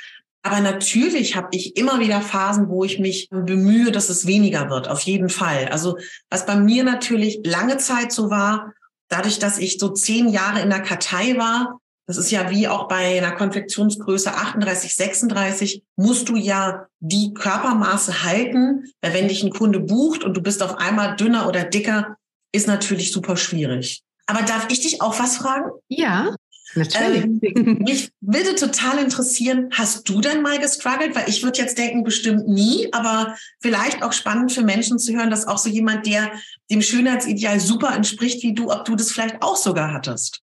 [0.43, 4.89] Aber natürlich habe ich immer wieder Phasen, wo ich mich bemühe, dass es weniger wird,
[4.89, 5.69] auf jeden Fall.
[5.69, 5.97] Also
[6.29, 8.73] was bei mir natürlich lange Zeit so war,
[9.07, 12.89] dadurch, dass ich so zehn Jahre in der Kartei war, das ist ja wie auch
[12.89, 19.51] bei einer Konfektionsgröße 38, 36, musst du ja die Körpermaße halten, weil wenn dich ein
[19.51, 22.17] Kunde bucht und du bist auf einmal dünner oder dicker,
[22.51, 24.03] ist natürlich super schwierig.
[24.25, 25.71] Aber darf ich dich auch was fragen?
[25.87, 26.35] Ja.
[26.75, 27.23] Natürlich.
[27.23, 31.15] Ähm, mich würde total interessieren, hast du denn mal gestruggelt?
[31.15, 35.29] Weil ich würde jetzt denken, bestimmt nie, aber vielleicht auch spannend für Menschen zu hören,
[35.29, 36.31] dass auch so jemand, der
[36.69, 40.42] dem Schönheitsideal super entspricht wie du, ob du das vielleicht auch sogar hattest.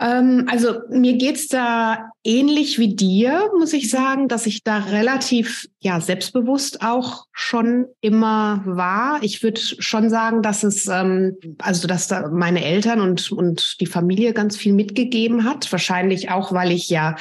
[0.00, 5.66] Ähm, also mir geht's da ähnlich wie dir, muss ich sagen, dass ich da relativ
[5.80, 9.22] ja selbstbewusst auch schon immer war.
[9.22, 13.86] Ich würde schon sagen, dass es ähm, also dass da meine Eltern und und die
[13.86, 15.70] Familie ganz viel mitgegeben hat.
[15.72, 17.16] Wahrscheinlich auch, weil ich ja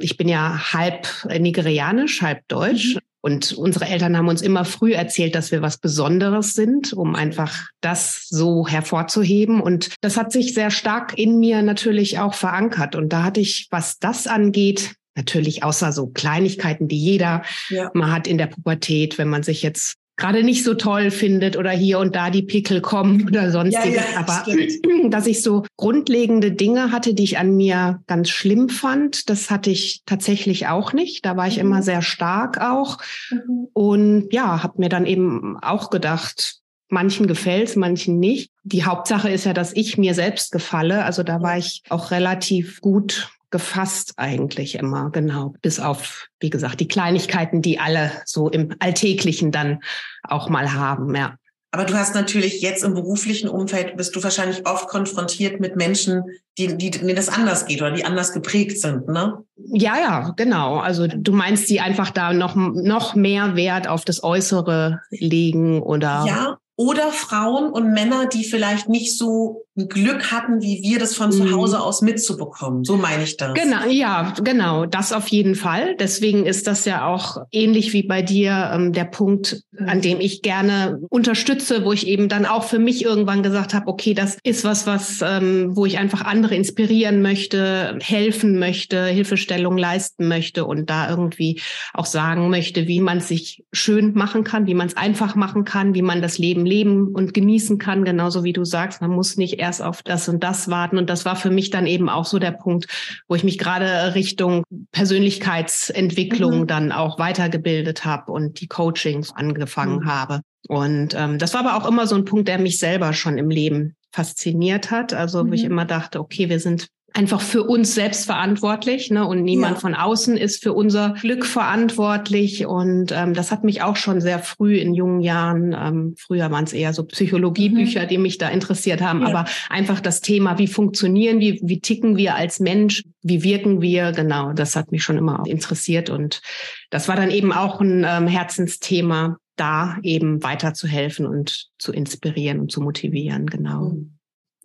[0.00, 2.94] ich bin ja halb nigerianisch, halb deutsch.
[2.94, 3.00] Mhm.
[3.24, 7.68] Und unsere Eltern haben uns immer früh erzählt, dass wir was Besonderes sind, um einfach
[7.80, 9.62] das so hervorzuheben.
[9.62, 12.94] Und das hat sich sehr stark in mir natürlich auch verankert.
[12.94, 17.90] Und da hatte ich, was das angeht, natürlich außer so Kleinigkeiten, die jeder ja.
[17.94, 21.70] mal hat in der Pubertät, wenn man sich jetzt gerade nicht so toll findet oder
[21.70, 23.96] hier und da die Pickel kommen oder sonstiges.
[23.96, 25.12] Ja, ja, Aber stimmt.
[25.12, 29.70] dass ich so grundlegende Dinge hatte, die ich an mir ganz schlimm fand, das hatte
[29.70, 31.24] ich tatsächlich auch nicht.
[31.26, 31.62] Da war ich mhm.
[31.62, 32.98] immer sehr stark auch.
[33.30, 33.68] Mhm.
[33.72, 38.50] Und ja, habe mir dann eben auch gedacht, manchen gefällt's, manchen nicht.
[38.62, 41.04] Die Hauptsache ist ja, dass ich mir selbst gefalle.
[41.04, 45.54] Also da war ich auch relativ gut gefasst eigentlich immer, genau.
[45.62, 49.78] Bis auf, wie gesagt, die Kleinigkeiten, die alle so im Alltäglichen dann
[50.24, 51.36] auch mal haben, ja.
[51.70, 56.24] Aber du hast natürlich jetzt im beruflichen Umfeld bist du wahrscheinlich oft konfrontiert mit Menschen,
[56.58, 59.44] die, die, denen das anders geht oder die anders geprägt sind, ne?
[59.56, 60.78] Ja, ja, genau.
[60.78, 66.24] Also du meinst, die einfach da noch, noch mehr Wert auf das Äußere legen oder?
[66.26, 71.14] Ja, oder Frauen und Männer, die vielleicht nicht so ein Glück hatten, wie wir das
[71.16, 71.54] von zu mhm.
[71.54, 72.84] Hause aus mitzubekommen.
[72.84, 73.54] So meine ich das.
[73.54, 75.96] Genau, ja, genau, das auf jeden Fall.
[75.96, 80.42] Deswegen ist das ja auch ähnlich wie bei dir ähm, der Punkt, an dem ich
[80.42, 84.64] gerne unterstütze, wo ich eben dann auch für mich irgendwann gesagt habe, okay, das ist
[84.64, 90.88] was, was, ähm, wo ich einfach andere inspirieren möchte, helfen möchte, Hilfestellung leisten möchte und
[90.88, 91.60] da irgendwie
[91.92, 95.64] auch sagen möchte, wie man es sich schön machen kann, wie man es einfach machen
[95.64, 99.00] kann, wie man das Leben leben und genießen kann, genauso wie du sagst.
[99.00, 100.98] Man muss nicht erst auf das und das warten.
[100.98, 102.86] Und das war für mich dann eben auch so der Punkt,
[103.28, 106.66] wo ich mich gerade Richtung Persönlichkeitsentwicklung mhm.
[106.66, 110.06] dann auch weitergebildet habe und die Coachings angefangen mhm.
[110.06, 110.40] habe.
[110.68, 113.50] Und ähm, das war aber auch immer so ein Punkt, der mich selber schon im
[113.50, 115.12] Leben fasziniert hat.
[115.12, 115.50] Also mhm.
[115.50, 115.72] wo ich mhm.
[115.72, 119.24] immer dachte, okay, wir sind einfach für uns selbst verantwortlich ne?
[119.24, 119.80] und niemand ja.
[119.80, 122.66] von außen ist für unser Glück verantwortlich.
[122.66, 126.64] Und ähm, das hat mich auch schon sehr früh in jungen Jahren, ähm, früher waren
[126.64, 128.08] es eher so Psychologiebücher, mhm.
[128.08, 129.28] die mich da interessiert haben, ja.
[129.28, 134.10] aber einfach das Thema, wie funktionieren wir, wie ticken wir als Mensch, wie wirken wir,
[134.10, 136.10] genau, das hat mich schon immer interessiert.
[136.10, 136.42] Und
[136.90, 142.72] das war dann eben auch ein ähm, Herzensthema, da eben weiterzuhelfen und zu inspirieren und
[142.72, 143.90] zu motivieren, genau.
[143.90, 144.14] Mhm.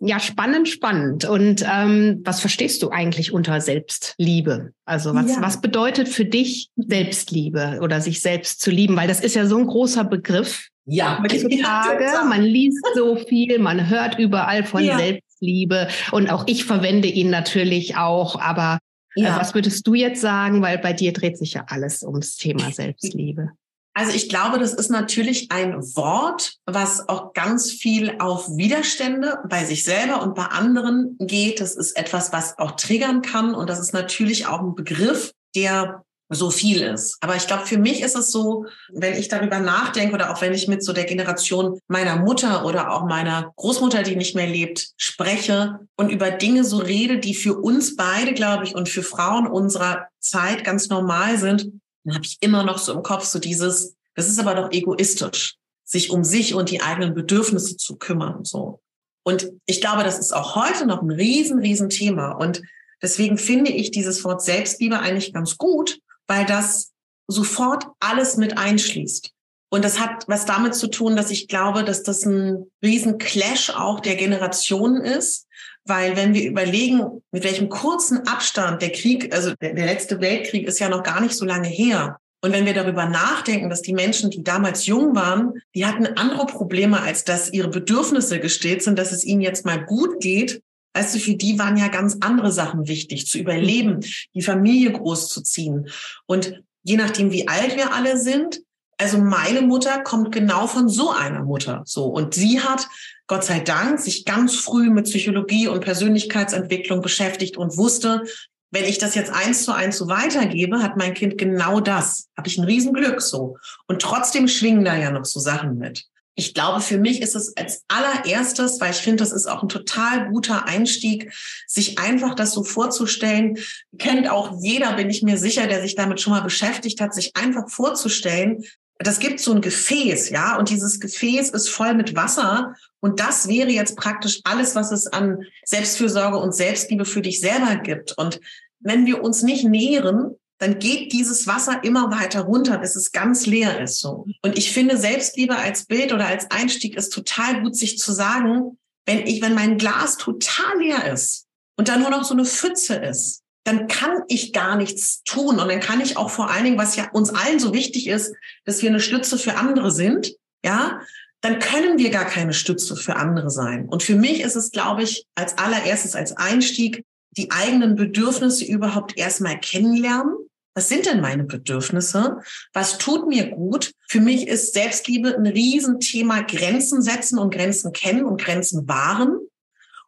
[0.02, 1.26] Ja, spannend, spannend.
[1.26, 4.72] Und ähm, was verstehst du eigentlich unter Selbstliebe?
[4.86, 5.42] Also was, ja.
[5.42, 8.96] was bedeutet für dich Selbstliebe oder sich selbst zu lieben?
[8.96, 10.68] Weil das ist ja so ein großer Begriff.
[10.86, 12.06] Ja, heutzutage.
[12.28, 14.96] man liest so viel, man hört überall von ja.
[14.96, 18.40] Selbstliebe und auch ich verwende ihn natürlich auch.
[18.40, 18.78] Aber
[19.14, 19.36] ja.
[19.36, 20.62] äh, was würdest du jetzt sagen?
[20.62, 23.50] Weil bei dir dreht sich ja alles ums Thema Selbstliebe.
[23.94, 29.64] Also ich glaube, das ist natürlich ein Wort, was auch ganz viel auf Widerstände bei
[29.64, 31.60] sich selber und bei anderen geht.
[31.60, 33.54] Das ist etwas, was auch triggern kann.
[33.54, 37.18] Und das ist natürlich auch ein Begriff, der so viel ist.
[37.20, 40.54] Aber ich glaube, für mich ist es so, wenn ich darüber nachdenke oder auch wenn
[40.54, 44.90] ich mit so der Generation meiner Mutter oder auch meiner Großmutter, die nicht mehr lebt,
[44.96, 49.48] spreche und über Dinge so rede, die für uns beide, glaube ich, und für Frauen
[49.48, 51.72] unserer Zeit ganz normal sind,
[52.04, 55.56] dann habe ich immer noch so im Kopf so dieses, das ist aber doch egoistisch,
[55.84, 58.80] sich um sich und die eigenen Bedürfnisse zu kümmern, so.
[59.22, 62.32] Und ich glaube, das ist auch heute noch ein riesen, riesen Thema.
[62.32, 62.62] Und
[63.02, 66.92] deswegen finde ich dieses Wort Selbstliebe eigentlich ganz gut, weil das
[67.28, 69.30] sofort alles mit einschließt.
[69.68, 73.70] Und das hat was damit zu tun, dass ich glaube, dass das ein riesen Clash
[73.70, 75.46] auch der Generationen ist.
[75.86, 80.78] Weil wenn wir überlegen, mit welchem kurzen Abstand der Krieg, also der, letzte Weltkrieg ist
[80.78, 82.18] ja noch gar nicht so lange her.
[82.42, 86.46] Und wenn wir darüber nachdenken, dass die Menschen, die damals jung waren, die hatten andere
[86.46, 90.62] Probleme, als dass ihre Bedürfnisse gestillt sind, dass es ihnen jetzt mal gut geht.
[90.94, 94.00] Du, für die waren ja ganz andere Sachen wichtig, zu überleben,
[94.34, 95.88] die Familie großzuziehen.
[96.26, 98.60] Und je nachdem, wie alt wir alle sind,
[99.00, 102.04] also meine Mutter kommt genau von so einer Mutter, so.
[102.04, 102.86] Und sie hat
[103.30, 108.24] Gott sei Dank sich ganz früh mit Psychologie und Persönlichkeitsentwicklung beschäftigt und wusste,
[108.72, 112.26] wenn ich das jetzt eins zu eins so weitergebe, hat mein Kind genau das.
[112.36, 113.56] Habe ich ein Riesenglück so.
[113.86, 116.06] Und trotzdem schwingen da ja noch so Sachen mit.
[116.34, 119.68] Ich glaube, für mich ist es als allererstes, weil ich finde, das ist auch ein
[119.68, 121.32] total guter Einstieg,
[121.68, 123.58] sich einfach das so vorzustellen.
[123.98, 127.36] Kennt auch jeder, bin ich mir sicher, der sich damit schon mal beschäftigt hat, sich
[127.36, 128.64] einfach vorzustellen,
[129.06, 133.48] das gibt so ein Gefäß, ja, und dieses Gefäß ist voll mit Wasser und das
[133.48, 138.12] wäre jetzt praktisch alles, was es an Selbstfürsorge und Selbstliebe für dich selber gibt.
[138.18, 138.40] Und
[138.80, 143.46] wenn wir uns nicht nähren, dann geht dieses Wasser immer weiter runter, bis es ganz
[143.46, 144.26] leer ist, so.
[144.42, 148.78] Und ich finde Selbstliebe als Bild oder als Einstieg ist total gut, sich zu sagen,
[149.06, 152.96] wenn ich, wenn mein Glas total leer ist und da nur noch so eine Pfütze
[152.96, 155.58] ist, dann kann ich gar nichts tun.
[155.58, 158.34] Und dann kann ich auch vor allen Dingen, was ja uns allen so wichtig ist,
[158.64, 161.00] dass wir eine Stütze für andere sind, ja,
[161.42, 163.88] dann können wir gar keine Stütze für andere sein.
[163.88, 169.16] Und für mich ist es, glaube ich, als allererstes, als Einstieg, die eigenen Bedürfnisse überhaupt
[169.16, 170.34] erstmal kennenlernen.
[170.74, 172.38] Was sind denn meine Bedürfnisse?
[172.72, 173.92] Was tut mir gut?
[174.08, 179.38] Für mich ist Selbstliebe ein Riesenthema Grenzen setzen und Grenzen kennen und Grenzen wahren.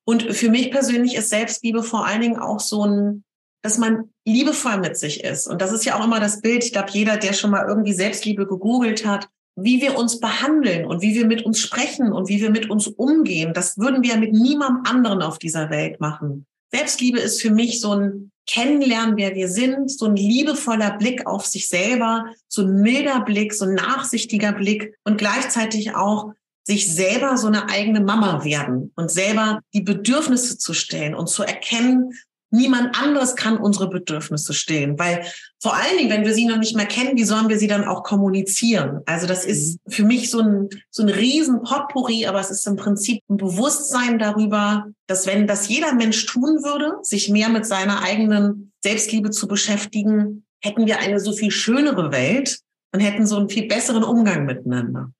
[0.04, 3.24] Und für mich persönlich ist Selbstliebe vor allen Dingen auch so ein
[3.62, 5.46] dass man liebevoll mit sich ist.
[5.46, 6.64] Und das ist ja auch immer das Bild.
[6.64, 11.02] Ich glaube, jeder, der schon mal irgendwie Selbstliebe gegoogelt hat, wie wir uns behandeln und
[11.02, 14.32] wie wir mit uns sprechen und wie wir mit uns umgehen, das würden wir mit
[14.32, 16.46] niemandem anderen auf dieser Welt machen.
[16.72, 21.46] Selbstliebe ist für mich so ein Kennenlernen, wer wir sind, so ein liebevoller Blick auf
[21.46, 26.32] sich selber, so ein milder Blick, so ein nachsichtiger Blick und gleichzeitig auch
[26.64, 31.42] sich selber so eine eigene Mama werden und selber die Bedürfnisse zu stellen und zu
[31.42, 32.12] erkennen,
[32.54, 35.24] Niemand anderes kann unsere Bedürfnisse stillen, weil
[35.58, 37.84] vor allen Dingen, wenn wir sie noch nicht mehr kennen, wie sollen wir sie dann
[37.84, 39.00] auch kommunizieren?
[39.06, 39.90] Also das ist mhm.
[39.90, 44.18] für mich so ein, so ein riesen Potpourri, aber es ist im Prinzip ein Bewusstsein
[44.18, 49.48] darüber, dass wenn das jeder Mensch tun würde, sich mehr mit seiner eigenen Selbstliebe zu
[49.48, 52.58] beschäftigen, hätten wir eine so viel schönere Welt
[52.92, 55.10] und hätten so einen viel besseren Umgang miteinander.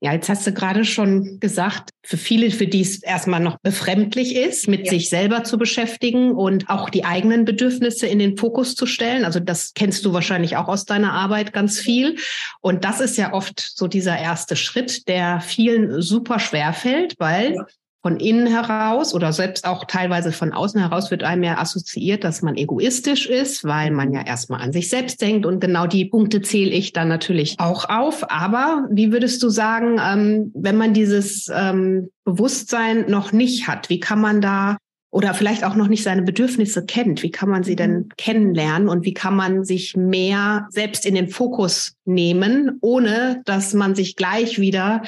[0.00, 4.36] Ja, jetzt hast du gerade schon gesagt, für viele, für die es erstmal noch befremdlich
[4.36, 4.90] ist, mit ja.
[4.90, 9.24] sich selber zu beschäftigen und auch die eigenen Bedürfnisse in den Fokus zu stellen.
[9.24, 12.16] Also das kennst du wahrscheinlich auch aus deiner Arbeit ganz viel.
[12.60, 17.54] Und das ist ja oft so dieser erste Schritt, der vielen super schwer fällt, weil
[17.54, 17.66] ja
[18.06, 22.40] von innen heraus oder selbst auch teilweise von außen heraus wird einem ja assoziiert, dass
[22.40, 25.44] man egoistisch ist, weil man ja erstmal an sich selbst denkt.
[25.44, 28.30] Und genau die Punkte zähle ich dann natürlich auch auf.
[28.30, 33.98] Aber wie würdest du sagen, ähm, wenn man dieses ähm, Bewusstsein noch nicht hat, wie
[33.98, 34.76] kann man da
[35.16, 37.22] oder vielleicht auch noch nicht seine Bedürfnisse kennt.
[37.22, 38.08] Wie kann man sie denn mhm.
[38.18, 43.94] kennenlernen und wie kann man sich mehr selbst in den Fokus nehmen, ohne dass man
[43.94, 45.00] sich gleich wieder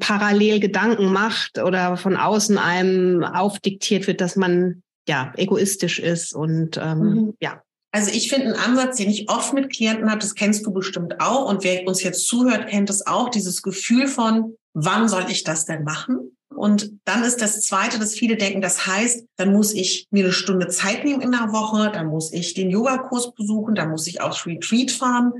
[0.00, 6.80] parallel Gedanken macht oder von außen einem aufdiktiert wird, dass man ja egoistisch ist und
[6.82, 7.34] ähm, mhm.
[7.42, 7.62] ja.
[7.92, 11.20] Also ich finde einen Ansatz, den ich oft mit Klienten habe, das kennst du bestimmt
[11.20, 15.44] auch und wer uns jetzt zuhört, kennt es auch, dieses Gefühl von, wann soll ich
[15.44, 16.34] das denn machen?
[16.54, 20.32] Und dann ist das Zweite, dass viele denken, das heißt, dann muss ich mir eine
[20.32, 24.20] Stunde Zeit nehmen in der Woche, dann muss ich den Yogakurs besuchen, dann muss ich
[24.20, 25.32] aufs Retreat fahren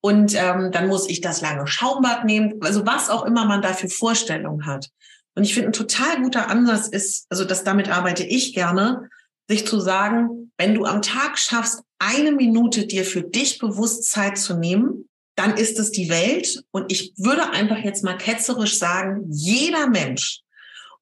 [0.00, 3.72] und ähm, dann muss ich das lange Schaumbad nehmen, also was auch immer man da
[3.72, 4.90] für Vorstellungen hat.
[5.34, 9.08] Und ich finde, ein total guter Ansatz ist, also das damit arbeite ich gerne,
[9.48, 14.36] sich zu sagen, wenn du am Tag schaffst, eine Minute dir für dich bewusst Zeit
[14.36, 16.62] zu nehmen, dann ist es die Welt.
[16.72, 20.42] Und ich würde einfach jetzt mal ketzerisch sagen, jeder Mensch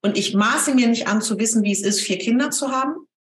[0.06, 2.94] und ich maße mir nicht an zu wissen, wie es ist, vier Kinder zu haben.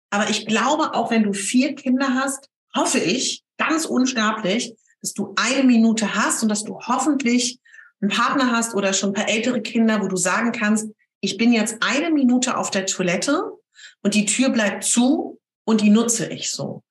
[0.10, 5.34] Aber ich glaube, auch wenn du vier Kinder hast, hoffe ich ganz unsterblich, dass du
[5.36, 7.60] eine Minute hast und dass du hoffentlich
[8.00, 10.88] einen Partner hast oder schon ein paar ältere Kinder, wo du sagen kannst,
[11.20, 13.44] ich bin jetzt eine Minute auf der Toilette
[14.02, 16.84] und die Tür bleibt zu und die nutze ich so.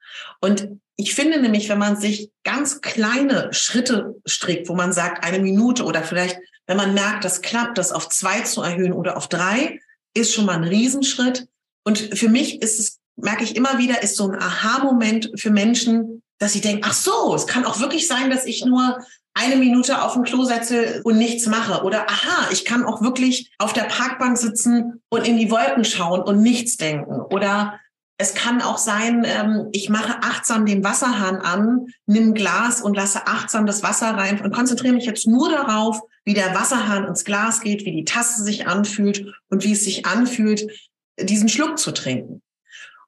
[0.43, 5.38] Und ich finde nämlich, wenn man sich ganz kleine Schritte strickt, wo man sagt, eine
[5.38, 6.38] Minute oder vielleicht
[6.70, 9.80] wenn man merkt, das klappt, das auf zwei zu erhöhen oder auf drei,
[10.14, 11.48] ist schon mal ein Riesenschritt.
[11.83, 16.22] Und für mich ist es, merke ich immer wieder, ist so ein Aha-Moment für Menschen,
[16.38, 19.00] dass sie denken, ach so, es kann auch wirklich sein, dass ich nur
[19.35, 21.83] eine Minute auf dem Klo setze und nichts mache.
[21.83, 26.20] Oder aha, ich kann auch wirklich auf der Parkbank sitzen und in die Wolken schauen
[26.20, 27.20] und nichts denken.
[27.20, 27.80] Oder
[28.16, 33.26] es kann auch sein, ähm, ich mache achtsam den Wasserhahn an, nimm Glas und lasse
[33.26, 37.61] achtsam das Wasser rein und konzentriere mich jetzt nur darauf, wie der Wasserhahn ins Glas
[37.61, 40.70] geht, wie die Tasse sich anfühlt und wie es sich anfühlt,
[41.18, 42.42] diesen Schluck zu trinken.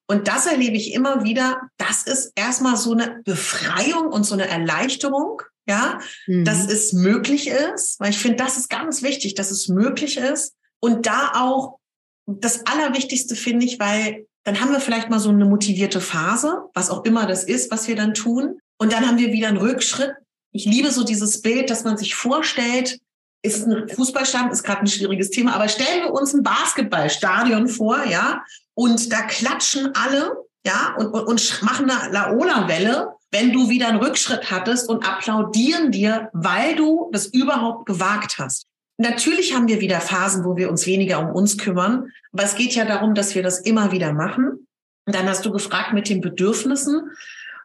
[0.07, 1.61] Und das erlebe ich immer wieder.
[1.79, 6.45] Das ist erstmal so eine Befreiung und so eine Erleichterung, ja, mhm.
[6.45, 10.55] dass es möglich ist, weil ich finde, das ist ganz wichtig, dass es möglich ist.
[10.81, 11.79] Und da auch
[12.27, 16.91] das Allerwichtigste finde ich, weil dann haben wir vielleicht mal so eine motivierte Phase, was
[16.91, 18.59] auch immer das ist, was wir dann tun.
[18.79, 20.13] Und dann haben wir wieder einen Rückschritt.
[20.53, 22.99] Ich liebe so dieses Bild, dass man sich vorstellt,
[23.43, 28.05] ist ein Fußballstand, ist gerade ein schwieriges Thema, aber stellen wir uns ein Basketballstadion vor,
[28.07, 30.33] ja, und da klatschen alle,
[30.65, 35.91] ja, und, und, und machen eine Laola-Welle, wenn du wieder einen Rückschritt hattest und applaudieren
[35.91, 38.67] dir, weil du das überhaupt gewagt hast.
[38.99, 42.75] Natürlich haben wir wieder Phasen, wo wir uns weniger um uns kümmern, aber es geht
[42.75, 44.67] ja darum, dass wir das immer wieder machen.
[45.07, 47.11] Und dann hast du gefragt mit den Bedürfnissen.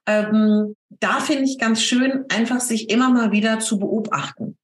[0.07, 4.57] Ähm, da finde ich ganz schön, einfach sich immer mal wieder zu beobachten.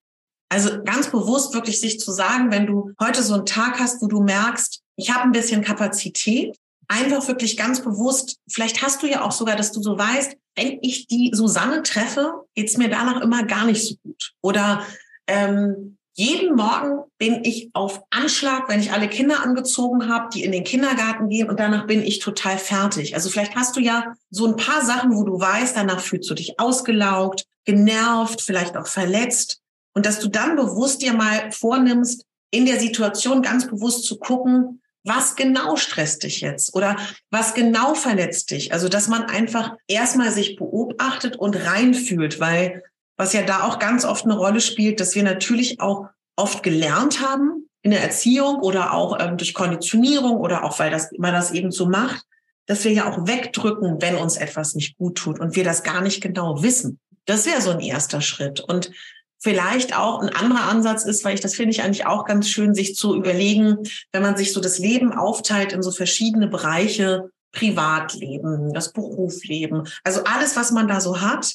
[0.50, 4.08] Also ganz bewusst wirklich sich zu sagen, wenn du heute so einen Tag hast, wo
[4.08, 6.56] du merkst, ich habe ein bisschen Kapazität,
[6.88, 10.78] einfach wirklich ganz bewusst, vielleicht hast du ja auch sogar, dass du so weißt, wenn
[10.82, 14.34] ich die Susanne treffe, geht's mir danach immer gar nicht so gut.
[14.42, 14.84] Oder
[15.28, 20.52] ähm, jeden Morgen bin ich auf Anschlag, wenn ich alle Kinder angezogen habe, die in
[20.52, 23.16] den Kindergarten gehen und danach bin ich total fertig.
[23.16, 26.36] Also vielleicht hast du ja so ein paar Sachen, wo du weißt, danach fühlst du
[26.36, 29.62] dich ausgelaugt, genervt, vielleicht auch verletzt
[29.96, 34.82] und dass du dann bewusst dir mal vornimmst, in der Situation ganz bewusst zu gucken,
[35.04, 36.96] was genau stresst dich jetzt oder
[37.30, 38.72] was genau verletzt dich?
[38.72, 42.84] Also, dass man einfach erstmal sich beobachtet und reinfühlt, weil
[43.24, 47.22] was ja da auch ganz oft eine Rolle spielt, dass wir natürlich auch oft gelernt
[47.22, 51.52] haben in der Erziehung oder auch ähm, durch Konditionierung oder auch weil das man das
[51.52, 52.26] eben so macht,
[52.66, 56.02] dass wir ja auch wegdrücken, wenn uns etwas nicht gut tut und wir das gar
[56.02, 57.00] nicht genau wissen.
[57.24, 58.60] Das wäre so ein erster Schritt.
[58.60, 58.92] Und
[59.40, 62.76] vielleicht auch ein anderer Ansatz ist, weil ich das finde ich eigentlich auch ganz schön,
[62.76, 63.78] sich zu überlegen,
[64.12, 70.26] wenn man sich so das Leben aufteilt in so verschiedene Bereiche, Privatleben, das Berufsleben, also
[70.26, 71.54] alles, was man da so hat,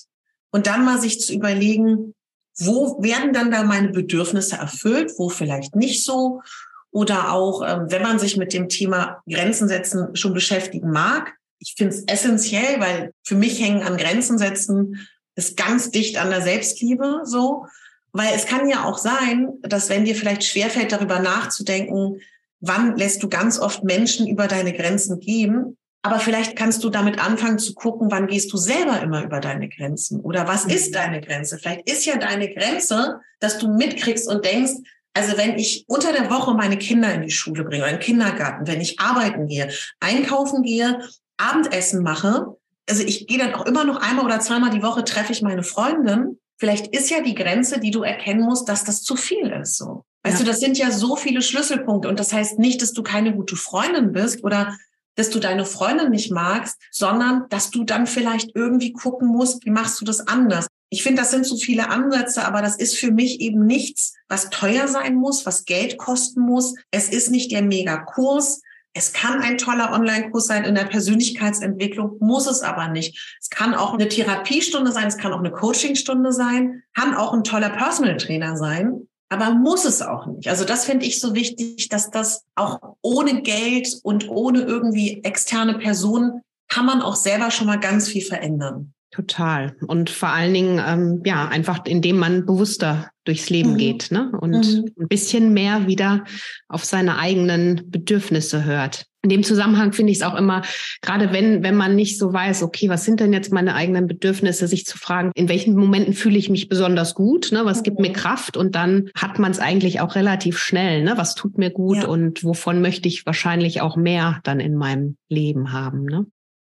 [0.50, 2.14] und dann mal sich zu überlegen,
[2.58, 6.42] wo werden dann da meine Bedürfnisse erfüllt, wo vielleicht nicht so.
[6.90, 11.34] Oder auch, ähm, wenn man sich mit dem Thema Grenzen setzen schon beschäftigen mag.
[11.61, 16.30] Ich finde es essentiell, weil für mich hängen an Grenzen setzen ist ganz dicht an
[16.30, 17.66] der Selbstliebe so.
[18.12, 22.20] Weil es kann ja auch sein, dass wenn dir vielleicht schwerfällt, darüber nachzudenken,
[22.61, 27.18] wann lässt du ganz oft Menschen über deine Grenzen gehen, aber vielleicht kannst du damit
[27.18, 30.70] anfangen zu gucken, wann gehst du selber immer über deine Grenzen oder was mhm.
[30.70, 31.58] ist deine Grenze?
[31.58, 34.75] Vielleicht ist ja deine Grenze, dass du mitkriegst und denkst,
[35.14, 38.02] also wenn ich unter der Woche meine Kinder in die Schule bringe oder in den
[38.02, 39.68] Kindergarten, wenn ich arbeiten gehe,
[39.98, 41.00] einkaufen gehe,
[41.37, 42.56] Abendessen mache,
[42.88, 45.62] also ich gehe dann auch immer noch einmal oder zweimal die Woche treffe ich meine
[45.62, 46.38] Freundin.
[46.56, 49.77] Vielleicht ist ja die Grenze, die du erkennen musst, dass das zu viel ist.
[49.77, 50.04] So.
[50.23, 50.44] Weißt ja.
[50.44, 53.56] du, das sind ja so viele Schlüsselpunkte und das heißt nicht, dass du keine gute
[53.56, 54.77] Freundin bist oder
[55.19, 59.71] dass du deine Freundin nicht magst, sondern dass du dann vielleicht irgendwie gucken musst, wie
[59.71, 60.69] machst du das anders?
[60.90, 64.48] Ich finde, das sind so viele Ansätze, aber das ist für mich eben nichts, was
[64.50, 66.75] teuer sein muss, was Geld kosten muss.
[66.92, 68.62] Es ist nicht der Megakurs.
[68.94, 73.37] Es kann ein toller Online-Kurs sein in der Persönlichkeitsentwicklung, muss es aber nicht.
[73.40, 77.44] Es kann auch eine Therapiestunde sein, es kann auch eine Coachingstunde sein, kann auch ein
[77.44, 80.48] toller Personal Trainer sein, aber muss es auch nicht.
[80.48, 85.79] Also das finde ich so wichtig, dass das auch ohne Geld und ohne irgendwie externe
[85.79, 88.92] Personen kann man auch selber schon mal ganz viel verändern.
[89.19, 89.75] Total.
[89.88, 93.77] Und vor allen Dingen, ähm, ja, einfach indem man bewusster durchs Leben mhm.
[93.77, 94.31] geht ne?
[94.40, 94.92] und mhm.
[94.96, 96.23] ein bisschen mehr wieder
[96.69, 99.06] auf seine eigenen Bedürfnisse hört.
[99.25, 100.62] In dem Zusammenhang finde ich es auch immer,
[101.02, 104.69] gerade wenn, wenn man nicht so weiß, okay, was sind denn jetzt meine eigenen Bedürfnisse,
[104.69, 107.64] sich zu fragen, in welchen Momenten fühle ich mich besonders gut, ne?
[107.64, 108.14] was gibt mir mhm.
[108.14, 111.14] Kraft und dann hat man es eigentlich auch relativ schnell, ne?
[111.16, 112.06] was tut mir gut ja.
[112.06, 116.04] und wovon möchte ich wahrscheinlich auch mehr dann in meinem Leben haben.
[116.04, 116.27] Ne?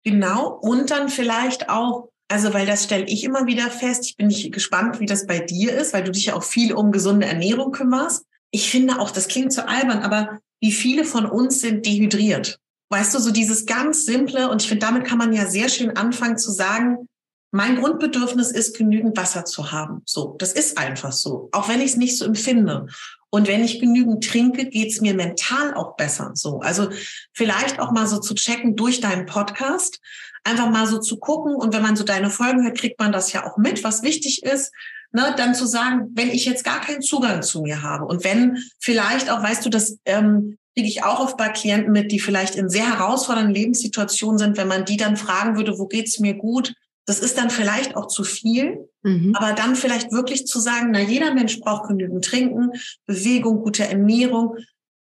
[0.04, 4.04] Genau, und dann vielleicht auch also, weil das stelle ich immer wieder fest.
[4.06, 6.72] Ich bin nicht gespannt, wie das bei dir ist, weil du dich ja auch viel
[6.72, 8.24] um gesunde Ernährung kümmerst.
[8.50, 12.58] Ich finde auch, das klingt zu albern, aber wie viele von uns sind dehydriert?
[12.90, 15.96] Weißt du, so dieses ganz simple, und ich finde, damit kann man ja sehr schön
[15.96, 17.08] anfangen zu sagen,
[17.50, 20.02] mein Grundbedürfnis ist, genügend Wasser zu haben.
[20.06, 22.86] So, das ist einfach so, auch wenn ich es nicht so empfinde.
[23.30, 26.32] Und wenn ich genügend trinke, geht es mir mental auch besser.
[26.34, 26.88] So, also
[27.32, 30.00] vielleicht auch mal so zu checken durch deinen Podcast,
[30.44, 31.54] einfach mal so zu gucken.
[31.54, 34.42] Und wenn man so deine Folgen hört, kriegt man das ja auch mit, was wichtig
[34.42, 34.72] ist.
[35.12, 38.58] Ne, dann zu sagen, wenn ich jetzt gar keinen Zugang zu mir habe und wenn
[38.80, 42.56] vielleicht auch, weißt du, das ähm, kriege ich auch oft bei Klienten mit, die vielleicht
[42.56, 46.74] in sehr herausfordernden Lebenssituationen sind, wenn man die dann fragen würde, wo geht's mir gut?
[47.06, 49.36] Das ist dann vielleicht auch zu viel, mhm.
[49.36, 52.72] aber dann vielleicht wirklich zu sagen, na, jeder Mensch braucht genügend Trinken,
[53.06, 54.56] Bewegung, gute Ernährung,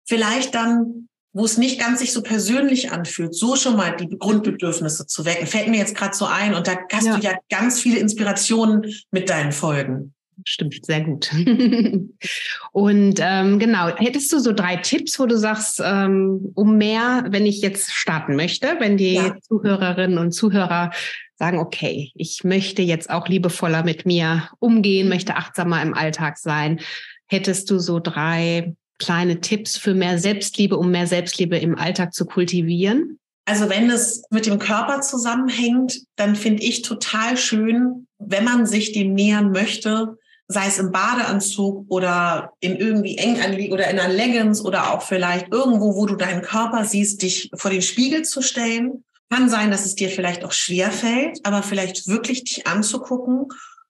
[0.05, 5.07] vielleicht dann wo es nicht ganz sich so persönlich anfühlt, so schon mal die Grundbedürfnisse
[5.07, 6.53] zu wecken, fällt mir jetzt gerade so ein.
[6.53, 7.17] Und da hast ja.
[7.17, 10.13] du ja ganz viele Inspirationen mit deinen Folgen.
[10.45, 11.31] Stimmt, sehr gut.
[12.71, 17.45] und ähm, genau, hättest du so drei Tipps, wo du sagst, ähm, um mehr, wenn
[17.45, 19.35] ich jetzt starten möchte, wenn die ja.
[19.41, 20.91] Zuhörerinnen und Zuhörer
[21.35, 26.79] sagen, okay, ich möchte jetzt auch liebevoller mit mir umgehen, möchte achtsamer im Alltag sein,
[27.27, 32.25] hättest du so drei kleine Tipps für mehr Selbstliebe, um mehr Selbstliebe im Alltag zu
[32.25, 33.19] kultivieren?
[33.45, 38.91] Also wenn es mit dem Körper zusammenhängt, dann finde ich total schön, wenn man sich
[38.91, 44.13] dem nähern möchte, sei es im Badeanzug oder in irgendwie eng anliegen oder in einer
[44.13, 48.41] Leggings oder auch vielleicht irgendwo, wo du deinen Körper siehst, dich vor den Spiegel zu
[48.41, 49.03] stellen.
[49.29, 53.47] Kann sein, dass es dir vielleicht auch schwer fällt, aber vielleicht wirklich dich anzugucken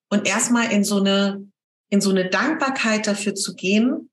[0.09, 1.43] und erstmal in so eine,
[1.89, 4.10] in so eine Dankbarkeit dafür zu gehen,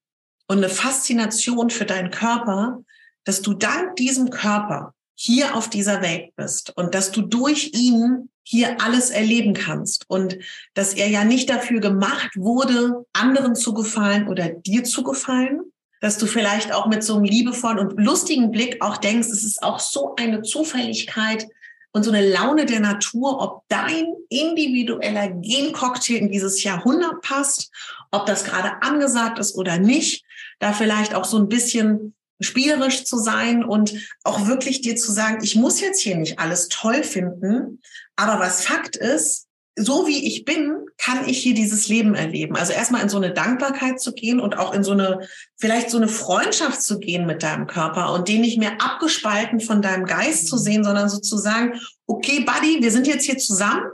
[0.48, 2.82] und eine Faszination für deinen Körper,
[3.24, 8.30] dass du dank diesem Körper hier auf dieser Welt bist und dass du durch ihn
[8.42, 10.38] hier alles erleben kannst und
[10.74, 15.60] dass er ja nicht dafür gemacht wurde, anderen zu gefallen oder dir zu gefallen,
[16.00, 19.62] dass du vielleicht auch mit so einem liebevollen und lustigen Blick auch denkst, es ist
[19.62, 21.46] auch so eine Zufälligkeit
[21.92, 27.70] und so eine Laune der Natur, ob dein individueller Gencocktail in dieses Jahrhundert passt,
[28.12, 30.24] ob das gerade angesagt ist oder nicht
[30.58, 33.94] da vielleicht auch so ein bisschen spielerisch zu sein und
[34.24, 37.80] auch wirklich dir zu sagen, ich muss jetzt hier nicht alles toll finden,
[38.16, 39.48] aber was Fakt ist,
[39.78, 42.56] so wie ich bin, kann ich hier dieses Leben erleben.
[42.56, 45.96] Also erstmal in so eine Dankbarkeit zu gehen und auch in so eine, vielleicht so
[45.96, 50.48] eine Freundschaft zu gehen mit deinem Körper und den nicht mehr abgespalten von deinem Geist
[50.48, 53.84] zu sehen, sondern sozusagen, okay, Buddy, wir sind jetzt hier zusammen.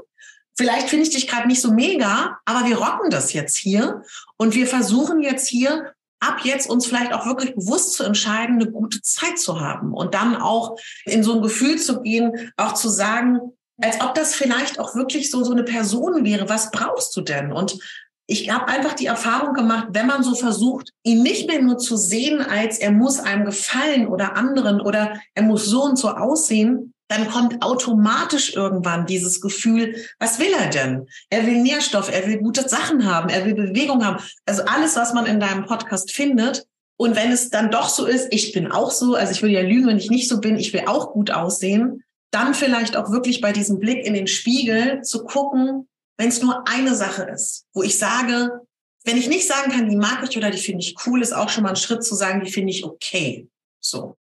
[0.57, 4.03] Vielleicht finde ich dich gerade nicht so mega, aber wir rocken das jetzt hier
[4.37, 5.94] und wir versuchen jetzt hier
[6.27, 10.15] ab jetzt uns vielleicht auch wirklich bewusst zu entscheiden, eine gute Zeit zu haben und
[10.15, 13.41] dann auch in so ein Gefühl zu gehen, auch zu sagen,
[13.81, 16.49] als ob das vielleicht auch wirklich so, so eine Person wäre.
[16.49, 17.53] Was brauchst du denn?
[17.53, 17.79] Und
[18.27, 21.97] ich habe einfach die Erfahrung gemacht, wenn man so versucht, ihn nicht mehr nur zu
[21.97, 26.94] sehen, als er muss einem gefallen oder anderen oder er muss so und so aussehen,
[27.15, 31.07] dann kommt automatisch irgendwann dieses Gefühl, was will er denn?
[31.31, 34.23] Er will Nährstoff, er will gute Sachen haben, er will Bewegung haben.
[34.47, 36.67] Also alles, was man in deinem Podcast findet.
[36.97, 39.61] Und wenn es dann doch so ist, ich bin auch so, also ich will ja
[39.61, 43.41] lügen, wenn ich nicht so bin, ich will auch gut aussehen, dann vielleicht auch wirklich
[43.41, 47.83] bei diesem Blick in den Spiegel zu gucken, wenn es nur eine Sache ist, wo
[47.83, 48.61] ich sage,
[49.05, 51.49] wenn ich nicht sagen kann, die mag ich oder die finde ich cool, ist auch
[51.49, 53.49] schon mal ein Schritt zu sagen, die finde ich okay.
[53.81, 54.17] So.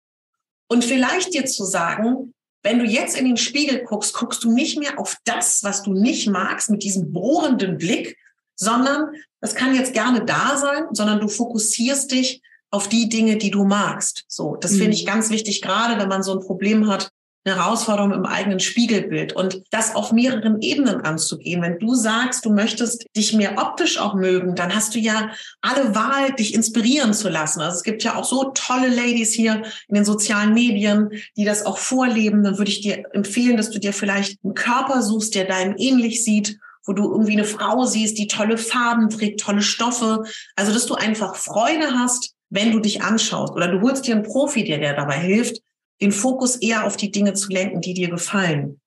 [0.68, 2.34] Und vielleicht dir zu sagen,
[2.64, 5.94] wenn du jetzt in den Spiegel guckst, guckst du nicht mehr auf das, was du
[5.94, 8.18] nicht magst, mit diesem bohrenden Blick,
[8.56, 13.52] sondern das kann jetzt gerne da sein, sondern du fokussierst dich auf die Dinge, die
[13.52, 14.26] du magst.
[14.28, 14.78] So, das mhm.
[14.78, 17.10] finde ich ganz wichtig, gerade wenn man so ein Problem hat,
[17.44, 21.62] eine Herausforderung im eigenen Spiegelbild und das auf mehreren Ebenen anzugehen.
[21.62, 25.32] Wenn du sagst, du möchtest dich mehr optisch auch mögen, dann hast du ja
[25.62, 27.62] alle Wahl, dich inspirieren zu lassen.
[27.62, 31.66] Also es gibt ja auch so tolle Ladies hier in den sozialen Medien, die das
[31.66, 32.44] auch vorleben.
[32.44, 36.24] Dann würde ich dir empfehlen, dass du dir vielleicht einen Körper suchst, der deinem ähnlich
[36.24, 40.24] sieht wo du irgendwie eine Frau siehst, die tolle Farben trägt, tolle Stoffe.
[40.56, 43.54] Also, dass du einfach Freude hast, wenn du dich anschaust.
[43.54, 45.62] Oder du holst dir einen Profi, der dir dabei hilft,
[46.02, 48.80] den Fokus eher auf die Dinge zu lenken, die dir gefallen.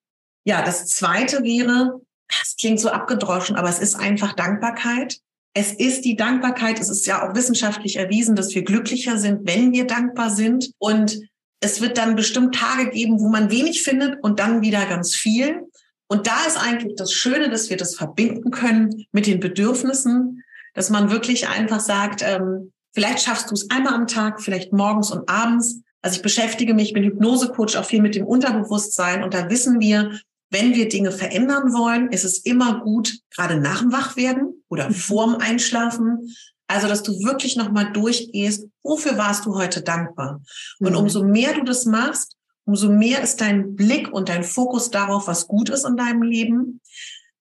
[0.45, 2.01] Ja, das zweite wäre,
[2.43, 5.19] es klingt so abgedroschen, aber es ist einfach Dankbarkeit.
[5.55, 6.81] Es ist die Dankbarkeit.
[6.81, 10.73] Es ist ja auch wissenschaftlich erwiesen, dass wir glücklicher sind, wenn wir dankbar sind.
[10.79, 11.21] Und
[11.61, 15.63] es wird dann bestimmt Tage geben, wo man wenig findet und dann wieder ganz viel.
[16.09, 20.43] Und da ist eigentlich das Schöne, dass wir das verbinden können mit den Bedürfnissen,
[20.75, 25.11] dass man wirklich einfach sagt, ähm, vielleicht schaffst du es einmal am Tag, vielleicht morgens
[25.11, 29.33] und abends, also ich beschäftige mich, ich bin Hypnosecoach auch viel mit dem Unterbewusstsein und
[29.33, 33.91] da wissen wir, wenn wir Dinge verändern wollen, ist es immer gut, gerade nach dem
[33.91, 34.93] Wachwerden oder mhm.
[34.93, 36.37] vorm Einschlafen,
[36.67, 40.43] also dass du wirklich nochmal durchgehst, wofür warst du heute dankbar?
[40.79, 40.99] Und mhm.
[40.99, 42.37] umso mehr du das machst,
[42.67, 46.83] umso mehr ist dein Blick und dein Fokus darauf, was gut ist in deinem Leben.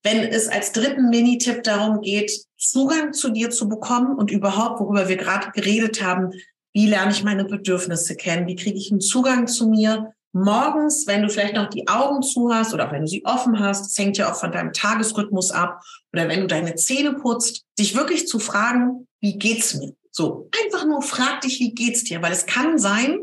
[0.04, 5.10] Wenn es als dritten Minitipp darum geht, Zugang zu dir zu bekommen und überhaupt, worüber
[5.10, 6.32] wir gerade geredet haben,
[6.74, 8.48] wie lerne ich meine Bedürfnisse kennen?
[8.48, 10.14] Wie kriege ich einen Zugang zu mir?
[10.34, 13.60] Morgens, wenn du vielleicht noch die Augen zu hast oder auch wenn du sie offen
[13.60, 17.66] hast, das hängt ja auch von deinem Tagesrhythmus ab, oder wenn du deine Zähne putzt,
[17.78, 19.94] dich wirklich zu fragen, wie geht's mir?
[20.12, 22.22] So, einfach nur frag dich, wie geht's dir?
[22.22, 23.20] Weil es kann sein,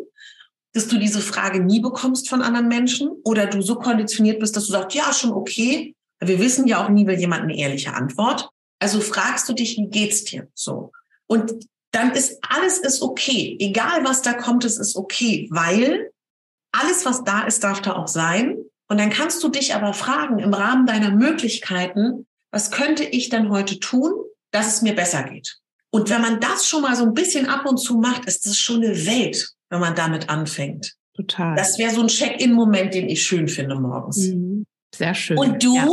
[0.73, 4.67] dass du diese Frage nie bekommst von anderen Menschen oder du so konditioniert bist, dass
[4.67, 5.95] du sagst, ja, schon okay.
[6.21, 8.51] Wir wissen ja auch nie, will jemand eine ehrliche Antwort.
[8.79, 10.49] Also fragst du dich, wie geht's dir?
[10.55, 10.93] So.
[11.27, 13.57] Und dann ist alles ist okay.
[13.59, 16.11] Egal was da kommt, es ist okay, weil
[16.73, 18.59] alles, was da ist, darf da auch sein.
[18.89, 23.51] Und dann kannst du dich aber fragen im Rahmen deiner Möglichkeiten, was könnte ich denn
[23.51, 24.13] heute tun,
[24.51, 25.59] dass es mir besser geht?
[25.91, 28.57] Und wenn man das schon mal so ein bisschen ab und zu macht, ist das
[28.57, 30.95] schon eine Welt, wenn man damit anfängt.
[31.15, 31.57] Total.
[31.57, 34.19] Das wäre so ein Check-in-Moment, den ich schön finde morgens.
[34.19, 34.65] Mhm.
[34.95, 35.39] Sehr schön.
[35.39, 35.75] Und du?
[35.75, 35.87] Ja.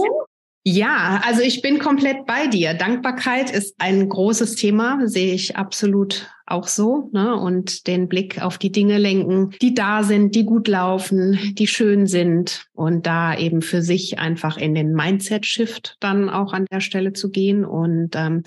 [0.64, 2.74] Ja, also ich bin komplett bei dir.
[2.74, 7.10] Dankbarkeit ist ein großes Thema, sehe ich absolut auch so.
[7.14, 7.36] Ne?
[7.36, 12.05] Und den Blick auf die Dinge lenken, die da sind, die gut laufen, die schön
[12.05, 12.66] sind.
[12.74, 17.30] Und da eben für sich einfach in den Mindset-Shift dann auch an der Stelle zu
[17.30, 17.64] gehen.
[17.64, 18.43] Und ähm,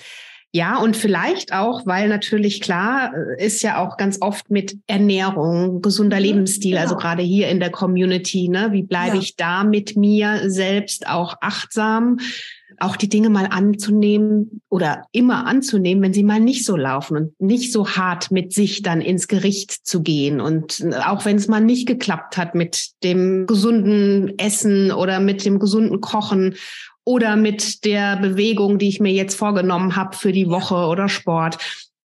[0.53, 5.81] ja, und vielleicht auch, weil natürlich klar äh, ist ja auch ganz oft mit Ernährung,
[5.81, 6.99] gesunder mhm, Lebensstil, also genau.
[6.99, 8.69] also gerade hier in der Community, ne?
[8.73, 9.23] Wie bleibe ja.
[9.23, 12.19] ich da mit mir selbst auch achtsam?
[12.79, 17.41] Auch die Dinge mal anzunehmen oder immer anzunehmen, wenn sie mal nicht so laufen und
[17.41, 20.41] nicht so hart mit sich dann ins Gericht zu gehen.
[20.41, 25.45] Und äh, auch wenn es mal nicht geklappt hat mit dem gesunden Essen oder mit
[25.45, 26.57] dem gesunden Kochen
[27.05, 31.59] oder mit der Bewegung, die ich mir jetzt vorgenommen habe für die Woche oder Sport.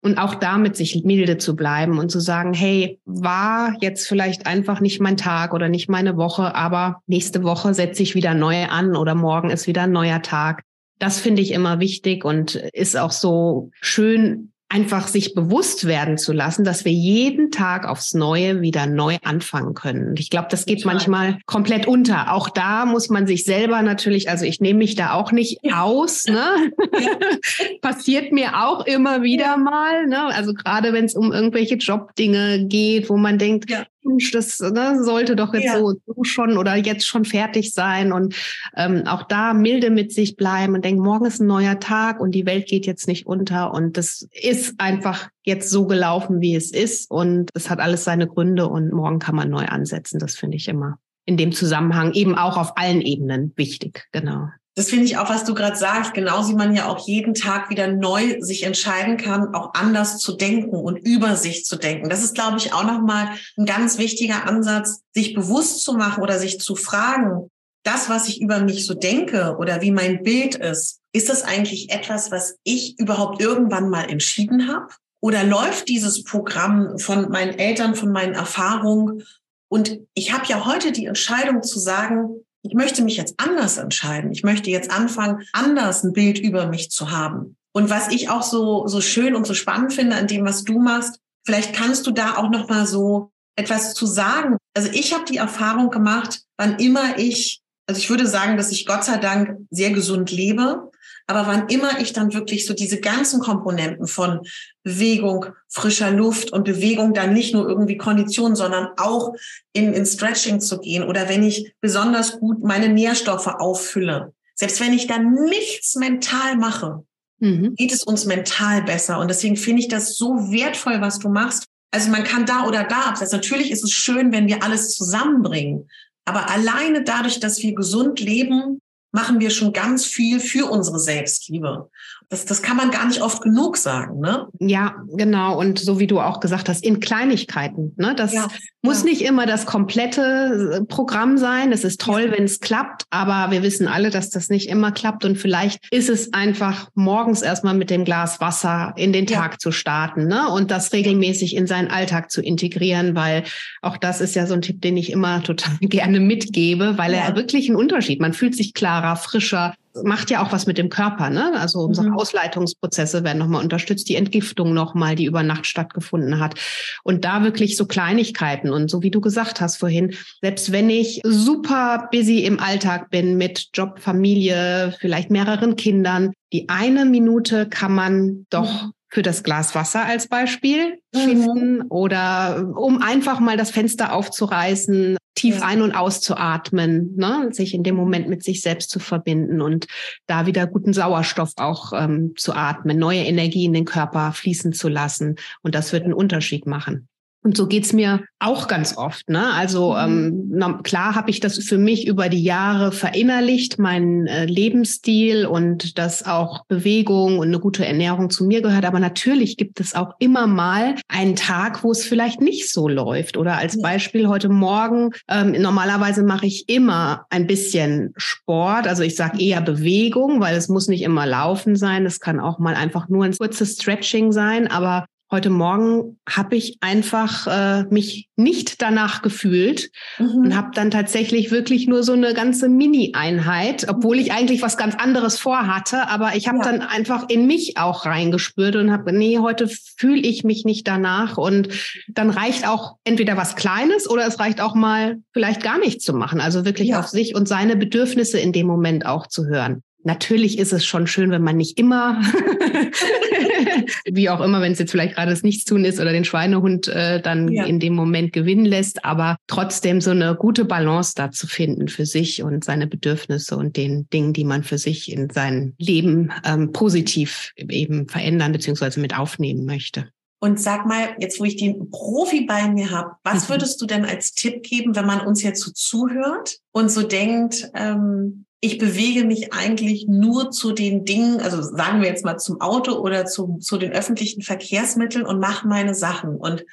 [0.02, 4.80] Und auch damit sich milde zu bleiben und zu sagen, hey, war jetzt vielleicht einfach
[4.80, 8.94] nicht mein Tag oder nicht meine Woche, aber nächste Woche setze ich wieder neu an
[8.94, 10.62] oder morgen ist wieder ein neuer Tag.
[11.00, 16.34] Das finde ich immer wichtig und ist auch so schön einfach sich bewusst werden zu
[16.34, 20.08] lassen, dass wir jeden Tag aufs Neue wieder neu anfangen können.
[20.08, 22.34] Und ich glaube, das geht manchmal komplett unter.
[22.34, 26.26] Auch da muss man sich selber natürlich, also ich nehme mich da auch nicht aus,
[26.26, 26.70] ne?
[27.80, 30.26] Passiert mir auch immer wieder mal, ne?
[30.26, 33.86] Also gerade wenn es um irgendwelche Jobdinge geht, wo man denkt, ja.
[34.06, 35.78] Mensch, das ne, sollte doch jetzt ja.
[35.78, 38.34] so, so, schon oder jetzt schon fertig sein und
[38.76, 42.32] ähm, auch da milde mit sich bleiben und denken, morgen ist ein neuer Tag und
[42.32, 46.70] die Welt geht jetzt nicht unter und das ist einfach jetzt so gelaufen, wie es
[46.70, 50.18] ist und es hat alles seine Gründe und morgen kann man neu ansetzen.
[50.18, 54.06] Das finde ich immer in dem Zusammenhang eben auch auf allen Ebenen wichtig.
[54.12, 54.48] Genau.
[54.78, 57.70] Das finde ich auch, was du gerade sagst, genauso wie man ja auch jeden Tag
[57.70, 62.10] wieder neu sich entscheiden kann, auch anders zu denken und über sich zu denken.
[62.10, 66.38] Das ist, glaube ich, auch nochmal ein ganz wichtiger Ansatz, sich bewusst zu machen oder
[66.38, 67.50] sich zu fragen,
[67.84, 71.90] das, was ich über mich so denke oder wie mein Bild ist, ist das eigentlich
[71.90, 74.88] etwas, was ich überhaupt irgendwann mal entschieden habe?
[75.20, 79.22] Oder läuft dieses Programm von meinen Eltern, von meinen Erfahrungen?
[79.68, 84.32] Und ich habe ja heute die Entscheidung zu sagen, ich möchte mich jetzt anders entscheiden.
[84.32, 87.56] Ich möchte jetzt anfangen, anders ein Bild über mich zu haben.
[87.72, 90.78] Und was ich auch so, so schön und so spannend finde an dem, was du
[90.78, 94.56] machst, vielleicht kannst du da auch noch mal so etwas zu sagen.
[94.74, 98.86] Also ich habe die Erfahrung gemacht, wann immer ich, also ich würde sagen, dass ich
[98.86, 100.90] Gott sei Dank sehr gesund lebe,
[101.26, 104.40] Aber wann immer ich dann wirklich so diese ganzen Komponenten von
[104.84, 109.34] Bewegung, frischer Luft und Bewegung dann nicht nur irgendwie Kondition, sondern auch
[109.72, 114.92] in, in Stretching zu gehen oder wenn ich besonders gut meine Nährstoffe auffülle, selbst wenn
[114.92, 117.04] ich dann nichts mental mache,
[117.40, 117.74] mhm.
[117.74, 119.18] geht es uns mental besser.
[119.18, 121.64] Und deswegen finde ich das so wertvoll, was du machst.
[121.90, 123.38] Also man kann da oder da absetzen.
[123.38, 125.88] Natürlich ist es schön, wenn wir alles zusammenbringen.
[126.24, 128.80] Aber alleine dadurch, dass wir gesund leben,
[129.16, 131.88] machen wir schon ganz viel für unsere Selbstliebe.
[132.28, 134.48] Das, das kann man gar nicht oft genug sagen, ne?
[134.58, 135.58] Ja, genau.
[135.58, 137.94] Und so wie du auch gesagt hast, in Kleinigkeiten.
[137.96, 138.14] Ne?
[138.16, 138.48] Das ja,
[138.82, 139.10] muss ja.
[139.10, 141.70] nicht immer das komplette äh, Programm sein.
[141.70, 142.32] Es ist toll, ja.
[142.32, 145.24] wenn es klappt, aber wir wissen alle, dass das nicht immer klappt.
[145.24, 149.70] Und vielleicht ist es einfach morgens erstmal mit dem Glas Wasser in den Tag zu
[149.70, 150.48] starten ne?
[150.48, 153.44] und das regelmäßig in seinen Alltag zu integrieren, weil
[153.82, 157.36] auch das ist ja so ein Tipp, den ich immer total gerne mitgebe, weil er
[157.36, 158.20] wirklich einen Unterschied.
[158.20, 159.74] Man fühlt sich klarer, frischer,
[160.04, 161.52] macht ja auch was mit dem Körper, ne?
[161.58, 162.14] Also unsere mhm.
[162.14, 166.54] Ausleitungsprozesse werden nochmal unterstützt, die Entgiftung nochmal, die über Nacht stattgefunden hat.
[167.02, 168.70] Und da wirklich so Kleinigkeiten.
[168.70, 173.36] Und so wie du gesagt hast vorhin, selbst wenn ich super busy im Alltag bin
[173.36, 179.42] mit Job, Familie, vielleicht mehreren Kindern, die eine Minute kann man doch mhm für das
[179.42, 181.18] Glas Wasser als Beispiel mhm.
[181.18, 187.50] finden oder um einfach mal das Fenster aufzureißen, tief ein- und auszuatmen, ne?
[187.52, 189.86] sich in dem Moment mit sich selbst zu verbinden und
[190.26, 194.88] da wieder guten Sauerstoff auch ähm, zu atmen, neue Energie in den Körper fließen zu
[194.88, 195.36] lassen.
[195.62, 197.08] Und das wird einen Unterschied machen.
[197.46, 199.30] Und so geht's mir auch ganz oft.
[199.30, 199.52] Ne?
[199.52, 200.60] Also mhm.
[200.60, 205.96] ähm, klar habe ich das für mich über die Jahre verinnerlicht, meinen äh, Lebensstil und
[205.96, 208.84] dass auch Bewegung und eine gute Ernährung zu mir gehört.
[208.84, 213.36] Aber natürlich gibt es auch immer mal einen Tag, wo es vielleicht nicht so läuft.
[213.36, 218.88] Oder als Beispiel heute Morgen, ähm, normalerweise mache ich immer ein bisschen Sport.
[218.88, 222.06] Also ich sage eher Bewegung, weil es muss nicht immer Laufen sein.
[222.06, 224.66] Es kann auch mal einfach nur ein kurzes Stretching sein.
[224.66, 230.36] Aber Heute Morgen habe ich einfach äh, mich nicht danach gefühlt mhm.
[230.36, 234.94] und habe dann tatsächlich wirklich nur so eine ganze Mini-Einheit, obwohl ich eigentlich was ganz
[234.94, 236.08] anderes vorhatte.
[236.08, 236.64] Aber ich habe ja.
[236.64, 241.38] dann einfach in mich auch reingespürt und habe, nee, heute fühle ich mich nicht danach.
[241.38, 241.70] Und
[242.06, 246.14] dann reicht auch entweder was Kleines oder es reicht auch mal vielleicht gar nichts zu
[246.14, 246.40] machen.
[246.40, 247.00] Also wirklich ja.
[247.00, 249.82] auf sich und seine Bedürfnisse in dem Moment auch zu hören.
[250.06, 252.22] Natürlich ist es schon schön, wenn man nicht immer,
[254.04, 257.20] wie auch immer, wenn es jetzt vielleicht gerade das Nichtstun ist oder den Schweinehund äh,
[257.20, 257.64] dann ja.
[257.64, 262.06] in dem Moment gewinnen lässt, aber trotzdem so eine gute Balance da zu finden für
[262.06, 266.70] sich und seine Bedürfnisse und den Dingen, die man für sich in sein Leben ähm,
[266.70, 269.00] positiv eben verändern bzw.
[269.00, 270.08] mit aufnehmen möchte.
[270.38, 273.54] Und sag mal, jetzt wo ich den Profi bei mir habe, was mhm.
[273.54, 277.68] würdest du denn als Tipp geben, wenn man uns jetzt so zuhört und so denkt,
[277.74, 282.60] ähm, ich bewege mich eigentlich nur zu den Dingen, also sagen wir jetzt mal zum
[282.60, 286.36] Auto oder zu, zu den öffentlichen Verkehrsmitteln und mache meine Sachen.
[286.36, 286.64] Und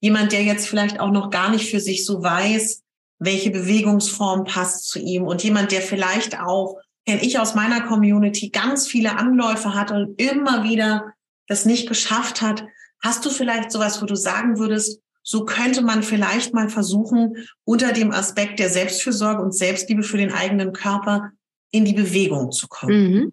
[0.00, 2.82] jemand, der jetzt vielleicht auch noch gar nicht für sich so weiß,
[3.18, 8.48] welche Bewegungsform passt zu ihm und jemand, der vielleicht auch, kenne ich aus meiner Community,
[8.48, 11.12] ganz viele Anläufe hat und immer wieder
[11.46, 12.64] das nicht geschafft hat.
[13.02, 17.92] Hast du vielleicht sowas, wo du sagen würdest, so könnte man vielleicht mal versuchen, unter
[17.92, 21.30] dem Aspekt der Selbstfürsorge und Selbstliebe für den eigenen Körper
[21.70, 23.10] in die Bewegung zu kommen.
[23.10, 23.32] Mhm.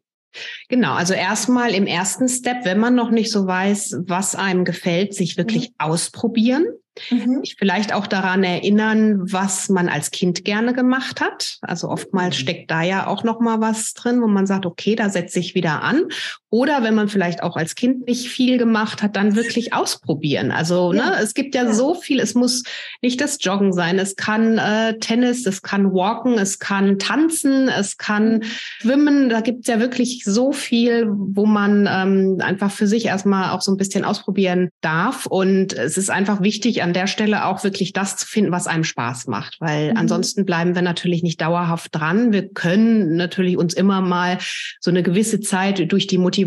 [0.70, 5.14] Genau, also erstmal im ersten Step, wenn man noch nicht so weiß, was einem gefällt,
[5.14, 5.76] sich wirklich mhm.
[5.80, 6.66] ausprobieren.
[7.10, 7.42] Mhm.
[7.44, 11.58] Ich vielleicht auch daran erinnern, was man als Kind gerne gemacht hat.
[11.62, 12.40] Also oftmals mhm.
[12.40, 15.56] steckt da ja auch noch mal was drin, wo man sagt, okay, da setze ich
[15.56, 16.06] wieder an.
[16.54, 20.52] Oder wenn man vielleicht auch als Kind nicht viel gemacht hat, dann wirklich ausprobieren.
[20.52, 21.12] Also ja.
[21.12, 22.20] ne, es gibt ja, ja, so viel.
[22.20, 22.64] Es muss
[23.02, 23.98] nicht das Joggen sein.
[23.98, 28.44] Es kann äh, Tennis, es kann Walken, es kann Tanzen, es kann mhm.
[28.44, 29.30] Schwimmen.
[29.30, 33.72] Da gibt's ja wirklich so viel, wo man ähm, einfach für sich erstmal auch so
[33.72, 35.28] ein bisschen ausprobieren darf.
[35.28, 38.84] Und es ist einfach wichtig, an der Stelle auch wirklich das zu finden, was einem
[38.84, 39.98] Spaß macht, weil mhm.
[39.98, 42.34] ansonsten bleiben wir natürlich nicht dauerhaft dran.
[42.34, 44.38] Wir können natürlich uns immer mal
[44.82, 46.41] so eine gewisse Zeit durch die Motivation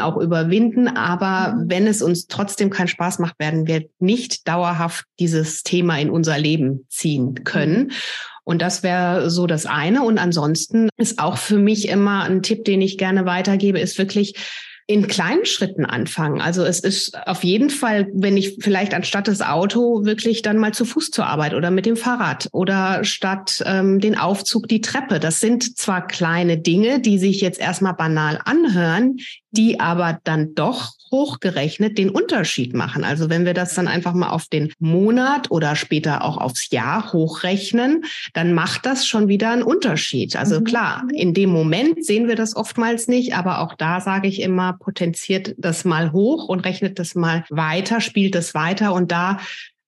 [0.00, 1.70] auch überwinden, aber mhm.
[1.70, 6.38] wenn es uns trotzdem keinen Spaß macht, werden wir nicht dauerhaft dieses Thema in unser
[6.38, 7.84] Leben ziehen können.
[7.84, 7.90] Mhm.
[8.44, 10.02] Und das wäre so das eine.
[10.02, 14.34] Und ansonsten ist auch für mich immer ein Tipp, den ich gerne weitergebe, ist wirklich
[14.90, 16.40] in kleinen Schritten anfangen.
[16.40, 20.74] Also es ist auf jeden Fall, wenn ich vielleicht anstatt das Auto wirklich dann mal
[20.74, 25.20] zu Fuß zur Arbeit oder mit dem Fahrrad oder statt ähm, den Aufzug die Treppe.
[25.20, 29.18] Das sind zwar kleine Dinge, die sich jetzt erstmal banal anhören,
[29.52, 33.04] die aber dann doch hochgerechnet den Unterschied machen.
[33.04, 37.12] Also wenn wir das dann einfach mal auf den Monat oder später auch aufs Jahr
[37.12, 40.36] hochrechnen, dann macht das schon wieder einen Unterschied.
[40.36, 40.64] Also mhm.
[40.64, 44.74] klar, in dem Moment sehen wir das oftmals nicht, aber auch da sage ich immer,
[44.74, 49.38] potenziert das mal hoch und rechnet das mal weiter, spielt das weiter und da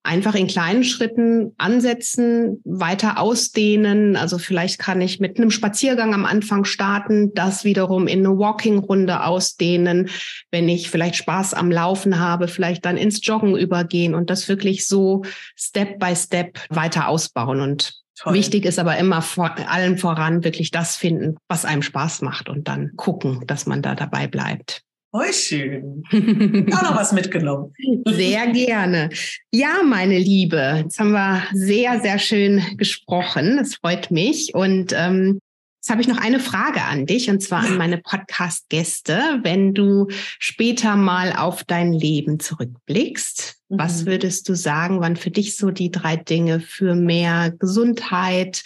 [0.03, 4.17] einfach in kleinen Schritten ansetzen, weiter ausdehnen.
[4.17, 9.25] Also vielleicht kann ich mit einem Spaziergang am Anfang starten, das wiederum in eine Walking-Runde
[9.25, 10.11] ausdehnen.
[10.51, 14.87] Wenn ich vielleicht Spaß am Laufen habe, vielleicht dann ins Joggen übergehen und das wirklich
[14.87, 15.23] so
[15.57, 17.61] Step by Step weiter ausbauen.
[17.61, 18.35] Und Toll.
[18.35, 22.69] Wichtig ist aber immer vor allem voran wirklich das finden, was einem Spaß macht und
[22.69, 24.85] dann gucken, dass man da dabei bleibt.
[25.15, 26.03] Oh, schön.
[26.73, 27.75] Auch noch was mitgenommen.
[28.07, 29.11] Sehr gerne.
[29.53, 33.59] Ja, meine Liebe, jetzt haben wir sehr, sehr schön gesprochen.
[33.59, 34.55] Das freut mich.
[34.55, 35.39] Und ähm,
[35.77, 39.41] Jetzt habe ich noch eine Frage an dich und zwar an meine Podcast-Gäste.
[39.43, 40.07] Wenn du
[40.39, 43.79] später mal auf dein Leben zurückblickst, mhm.
[43.81, 48.63] was würdest du sagen, wann für dich so die drei Dinge für mehr Gesundheit,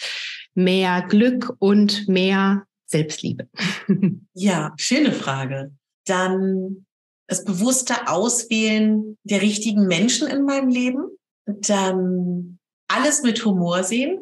[0.53, 3.47] mehr Glück und mehr Selbstliebe?
[4.35, 5.71] Ja, schöne Frage
[6.09, 6.85] dann
[7.27, 11.03] das bewusste Auswählen der richtigen Menschen in meinem Leben,
[11.45, 14.19] dann alles mit Humor sehen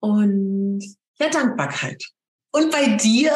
[0.00, 0.82] und
[1.20, 2.02] der Dankbarkeit.
[2.52, 3.32] Und bei dir?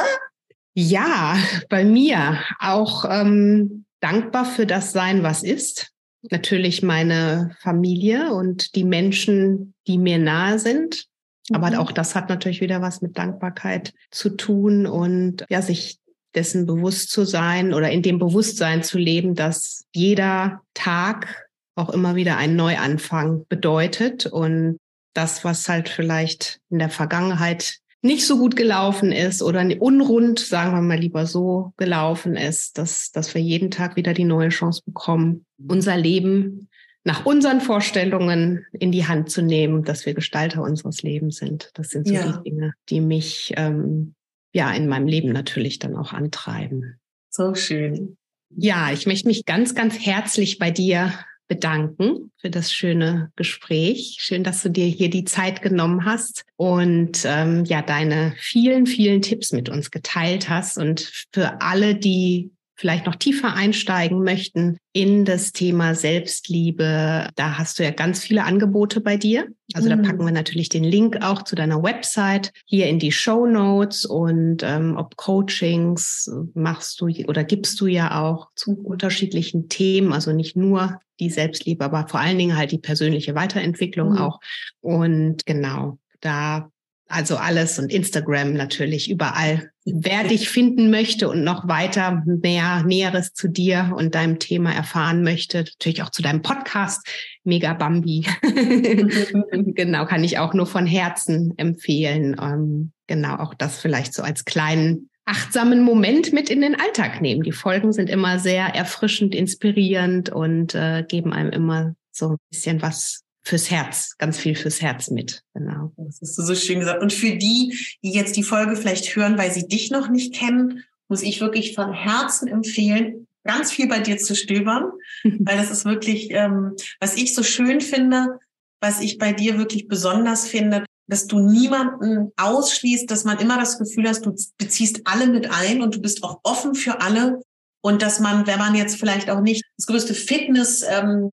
[0.74, 1.36] Ja,
[1.68, 5.92] bei mir auch ähm, dankbar für das Sein, was ist.
[6.30, 11.06] Natürlich meine Familie und die Menschen, die mir nahe sind.
[11.52, 11.76] Aber mhm.
[11.76, 15.99] auch das hat natürlich wieder was mit Dankbarkeit zu tun und ja, sich
[16.34, 22.14] dessen bewusst zu sein oder in dem Bewusstsein zu leben, dass jeder Tag auch immer
[22.14, 24.78] wieder ein Neuanfang bedeutet und
[25.14, 30.72] das, was halt vielleicht in der Vergangenheit nicht so gut gelaufen ist oder unrund, sagen
[30.72, 34.82] wir mal lieber so, gelaufen ist, dass, dass wir jeden Tag wieder die neue Chance
[34.86, 36.68] bekommen, unser Leben
[37.04, 41.70] nach unseren Vorstellungen in die Hand zu nehmen, dass wir Gestalter unseres Lebens sind.
[41.74, 42.32] Das sind so ja.
[42.32, 44.14] die Dinge, die mich ähm,
[44.52, 46.98] ja in meinem Leben natürlich dann auch antreiben.
[47.30, 48.16] So schön.
[48.56, 51.12] Ja, ich möchte mich ganz, ganz herzlich bei dir
[51.46, 54.18] bedanken für das schöne Gespräch.
[54.20, 59.20] Schön, dass du dir hier die Zeit genommen hast und ähm, ja deine vielen, vielen
[59.20, 60.78] Tipps mit uns geteilt hast.
[60.78, 67.78] Und für alle, die vielleicht noch tiefer einsteigen möchten in das Thema Selbstliebe, da hast
[67.78, 69.48] du ja ganz viele Angebote bei dir.
[69.74, 70.02] Also mhm.
[70.02, 74.06] da packen wir natürlich den Link auch zu deiner Website hier in die Show Notes
[74.06, 80.32] und ähm, ob Coachings machst du oder gibst du ja auch zu unterschiedlichen Themen, also
[80.32, 84.18] nicht nur die Selbstliebe, aber vor allen Dingen halt die persönliche Weiterentwicklung mhm.
[84.18, 84.40] auch.
[84.80, 86.70] Und genau, da
[87.10, 89.70] also alles und Instagram natürlich überall.
[89.84, 95.22] Wer dich finden möchte und noch weiter mehr Näheres zu dir und deinem Thema erfahren
[95.22, 97.06] möchte, natürlich auch zu deinem Podcast
[97.44, 98.26] Mega Bambi.
[99.52, 102.36] genau, kann ich auch nur von Herzen empfehlen.
[102.40, 107.42] Ähm, genau, auch das vielleicht so als kleinen achtsamen Moment mit in den Alltag nehmen.
[107.42, 112.82] Die Folgen sind immer sehr erfrischend, inspirierend und äh, geben einem immer so ein bisschen
[112.82, 115.42] was fürs Herz, ganz viel fürs Herz mit.
[115.54, 115.92] Genau.
[115.96, 117.02] Das hast du so schön gesagt.
[117.02, 120.84] Und für die, die jetzt die Folge vielleicht hören, weil sie dich noch nicht kennen,
[121.08, 124.92] muss ich wirklich von Herzen empfehlen, ganz viel bei dir zu stöbern,
[125.24, 128.38] weil das ist wirklich, ähm, was ich so schön finde,
[128.80, 133.78] was ich bei dir wirklich besonders finde, dass du niemanden ausschließt, dass man immer das
[133.78, 137.40] Gefühl hast, du beziehst alle mit ein und du bist auch offen für alle.
[137.82, 141.30] Und dass man, wenn man jetzt vielleicht auch nicht das größte Fitness ähm,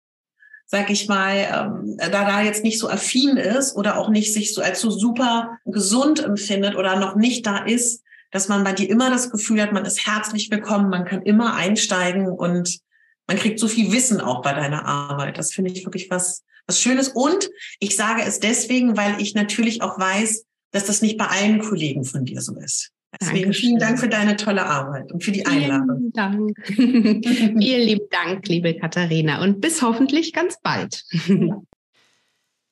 [0.68, 4.54] sag ich mal, ähm, da da jetzt nicht so affin ist oder auch nicht sich
[4.54, 8.90] so als so super gesund empfindet oder noch nicht da ist, dass man bei dir
[8.90, 12.80] immer das Gefühl hat, man ist herzlich willkommen, man kann immer einsteigen und
[13.28, 15.38] man kriegt so viel Wissen auch bei deiner Arbeit.
[15.38, 17.10] Das finde ich wirklich was, was Schönes.
[17.10, 17.50] Und
[17.80, 22.04] ich sage es deswegen, weil ich natürlich auch weiß, dass das nicht bei allen Kollegen
[22.04, 22.92] von dir so ist.
[23.20, 23.70] Deswegen Dankeschön.
[23.70, 25.98] vielen Dank für deine tolle Arbeit und für die Einladung.
[25.98, 26.58] Vielen Dank.
[26.66, 31.04] vielen lieben Dank, liebe Katharina, und bis hoffentlich ganz bald.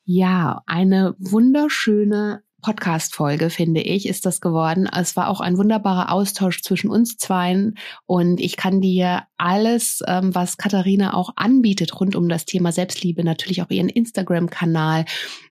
[0.07, 4.87] Ja, eine wunderschöne Podcast-Folge, finde ich, ist das geworden.
[4.91, 7.77] Es war auch ein wunderbarer Austausch zwischen uns zweien
[8.07, 13.23] und ich kann dir alles, ähm, was Katharina auch anbietet rund um das Thema Selbstliebe,
[13.23, 15.05] natürlich auch ihren Instagram-Kanal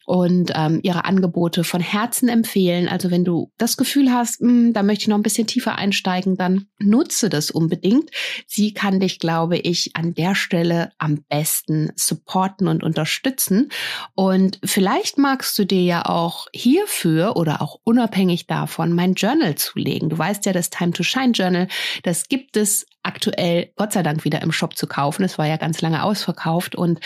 [0.07, 2.89] und ähm, ihre Angebote von Herzen empfehlen.
[2.89, 5.77] Also wenn du das Gefühl hast, mh, hm, da möchte ich noch ein bisschen tiefer
[5.77, 8.11] einsteigen, dann nutze das unbedingt.
[8.47, 13.71] Sie kann dich, glaube ich, an der Stelle am besten supporten und unterstützen.
[14.15, 20.09] Und vielleicht magst du dir ja auch hierfür oder auch unabhängig davon mein Journal zulegen.
[20.09, 21.69] Du weißt ja, das Time to Shine Journal,
[22.03, 25.25] das gibt es aktuell Gott sei Dank wieder im Shop zu kaufen.
[25.25, 27.01] Es war ja ganz lange ausverkauft und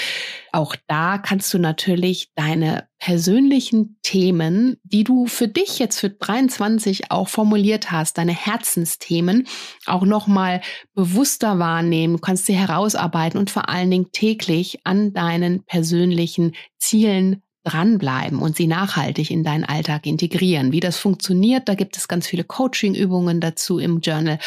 [0.52, 7.10] auch da kannst du natürlich deine persönlichen Themen, die du für dich jetzt für 23
[7.10, 9.46] auch formuliert hast, deine Herzensthemen
[9.86, 10.60] auch nochmal
[10.94, 18.38] bewusster wahrnehmen, kannst sie herausarbeiten und vor allen Dingen täglich an deinen persönlichen Zielen dranbleiben
[18.40, 20.72] und sie nachhaltig in deinen Alltag integrieren.
[20.72, 24.38] Wie das funktioniert, da gibt es ganz viele Coaching-Übungen dazu im Journal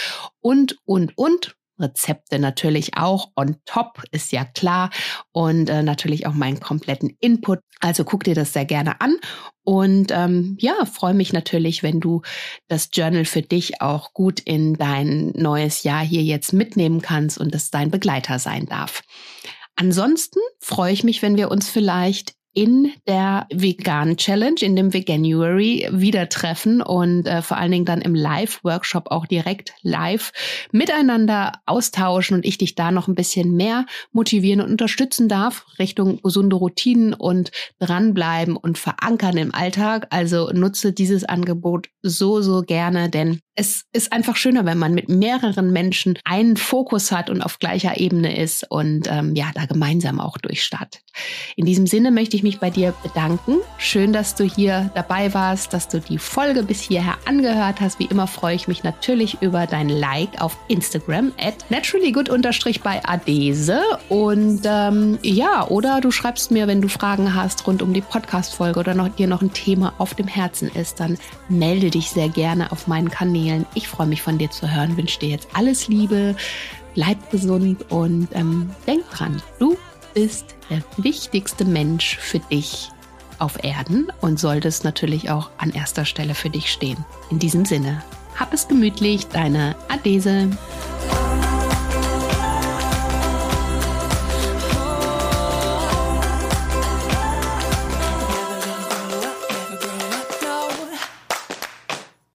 [0.41, 1.55] und, und, und.
[1.80, 4.91] Rezepte natürlich auch on top, ist ja klar.
[5.32, 7.59] Und äh, natürlich auch meinen kompletten Input.
[7.80, 9.18] Also guck dir das sehr gerne an.
[9.64, 12.22] Und ähm, ja, freue mich natürlich, wenn du
[12.68, 17.53] das Journal für dich auch gut in dein neues Jahr hier jetzt mitnehmen kannst und
[17.53, 19.01] es dein Begleiter sein darf.
[19.76, 25.88] Ansonsten freue ich mich, wenn wir uns vielleicht in der Vegan Challenge, in dem Veganuary
[25.91, 30.32] wieder treffen und äh, vor allen Dingen dann im Live-Workshop auch direkt live
[30.72, 36.22] miteinander austauschen und ich dich da noch ein bisschen mehr motivieren und unterstützen darf Richtung
[36.22, 40.08] gesunde Routinen und dranbleiben und verankern im Alltag.
[40.10, 45.07] Also nutze dieses Angebot so, so gerne, denn es ist einfach schöner, wenn man mit
[45.07, 50.20] mehreren Menschen einen Fokus hat und auf gleicher Ebene ist und ähm, ja, da gemeinsam
[50.20, 51.03] auch durchstartet.
[51.55, 53.57] In diesem Sinne möchte ich mich bei dir bedanken.
[53.78, 57.99] Schön, dass du hier dabei warst, dass du die Folge bis hierher angehört hast.
[57.99, 62.32] Wie immer freue ich mich natürlich über dein Like auf Instagram at naturallygood
[62.84, 63.80] bei Adese.
[64.09, 68.80] Und ähm, ja, oder du schreibst mir, wenn du Fragen hast rund um die Podcast-Folge
[68.80, 72.72] oder noch, dir noch ein Thema auf dem Herzen ist, dann melde dich sehr gerne
[72.72, 73.66] auf meinen Kanälen Kanälen.
[73.74, 76.36] Ich freue mich von dir zu hören, wünsche dir jetzt alles Liebe,
[76.93, 79.78] bleib gesund und ähm, denk dran, du
[80.14, 82.89] bist der wichtigste Mensch für dich
[83.39, 87.04] auf Erden und solltest natürlich auch an erster Stelle für dich stehen.
[87.30, 88.04] In diesem Sinne,
[88.39, 90.49] hab es gemütlich, deine Adese.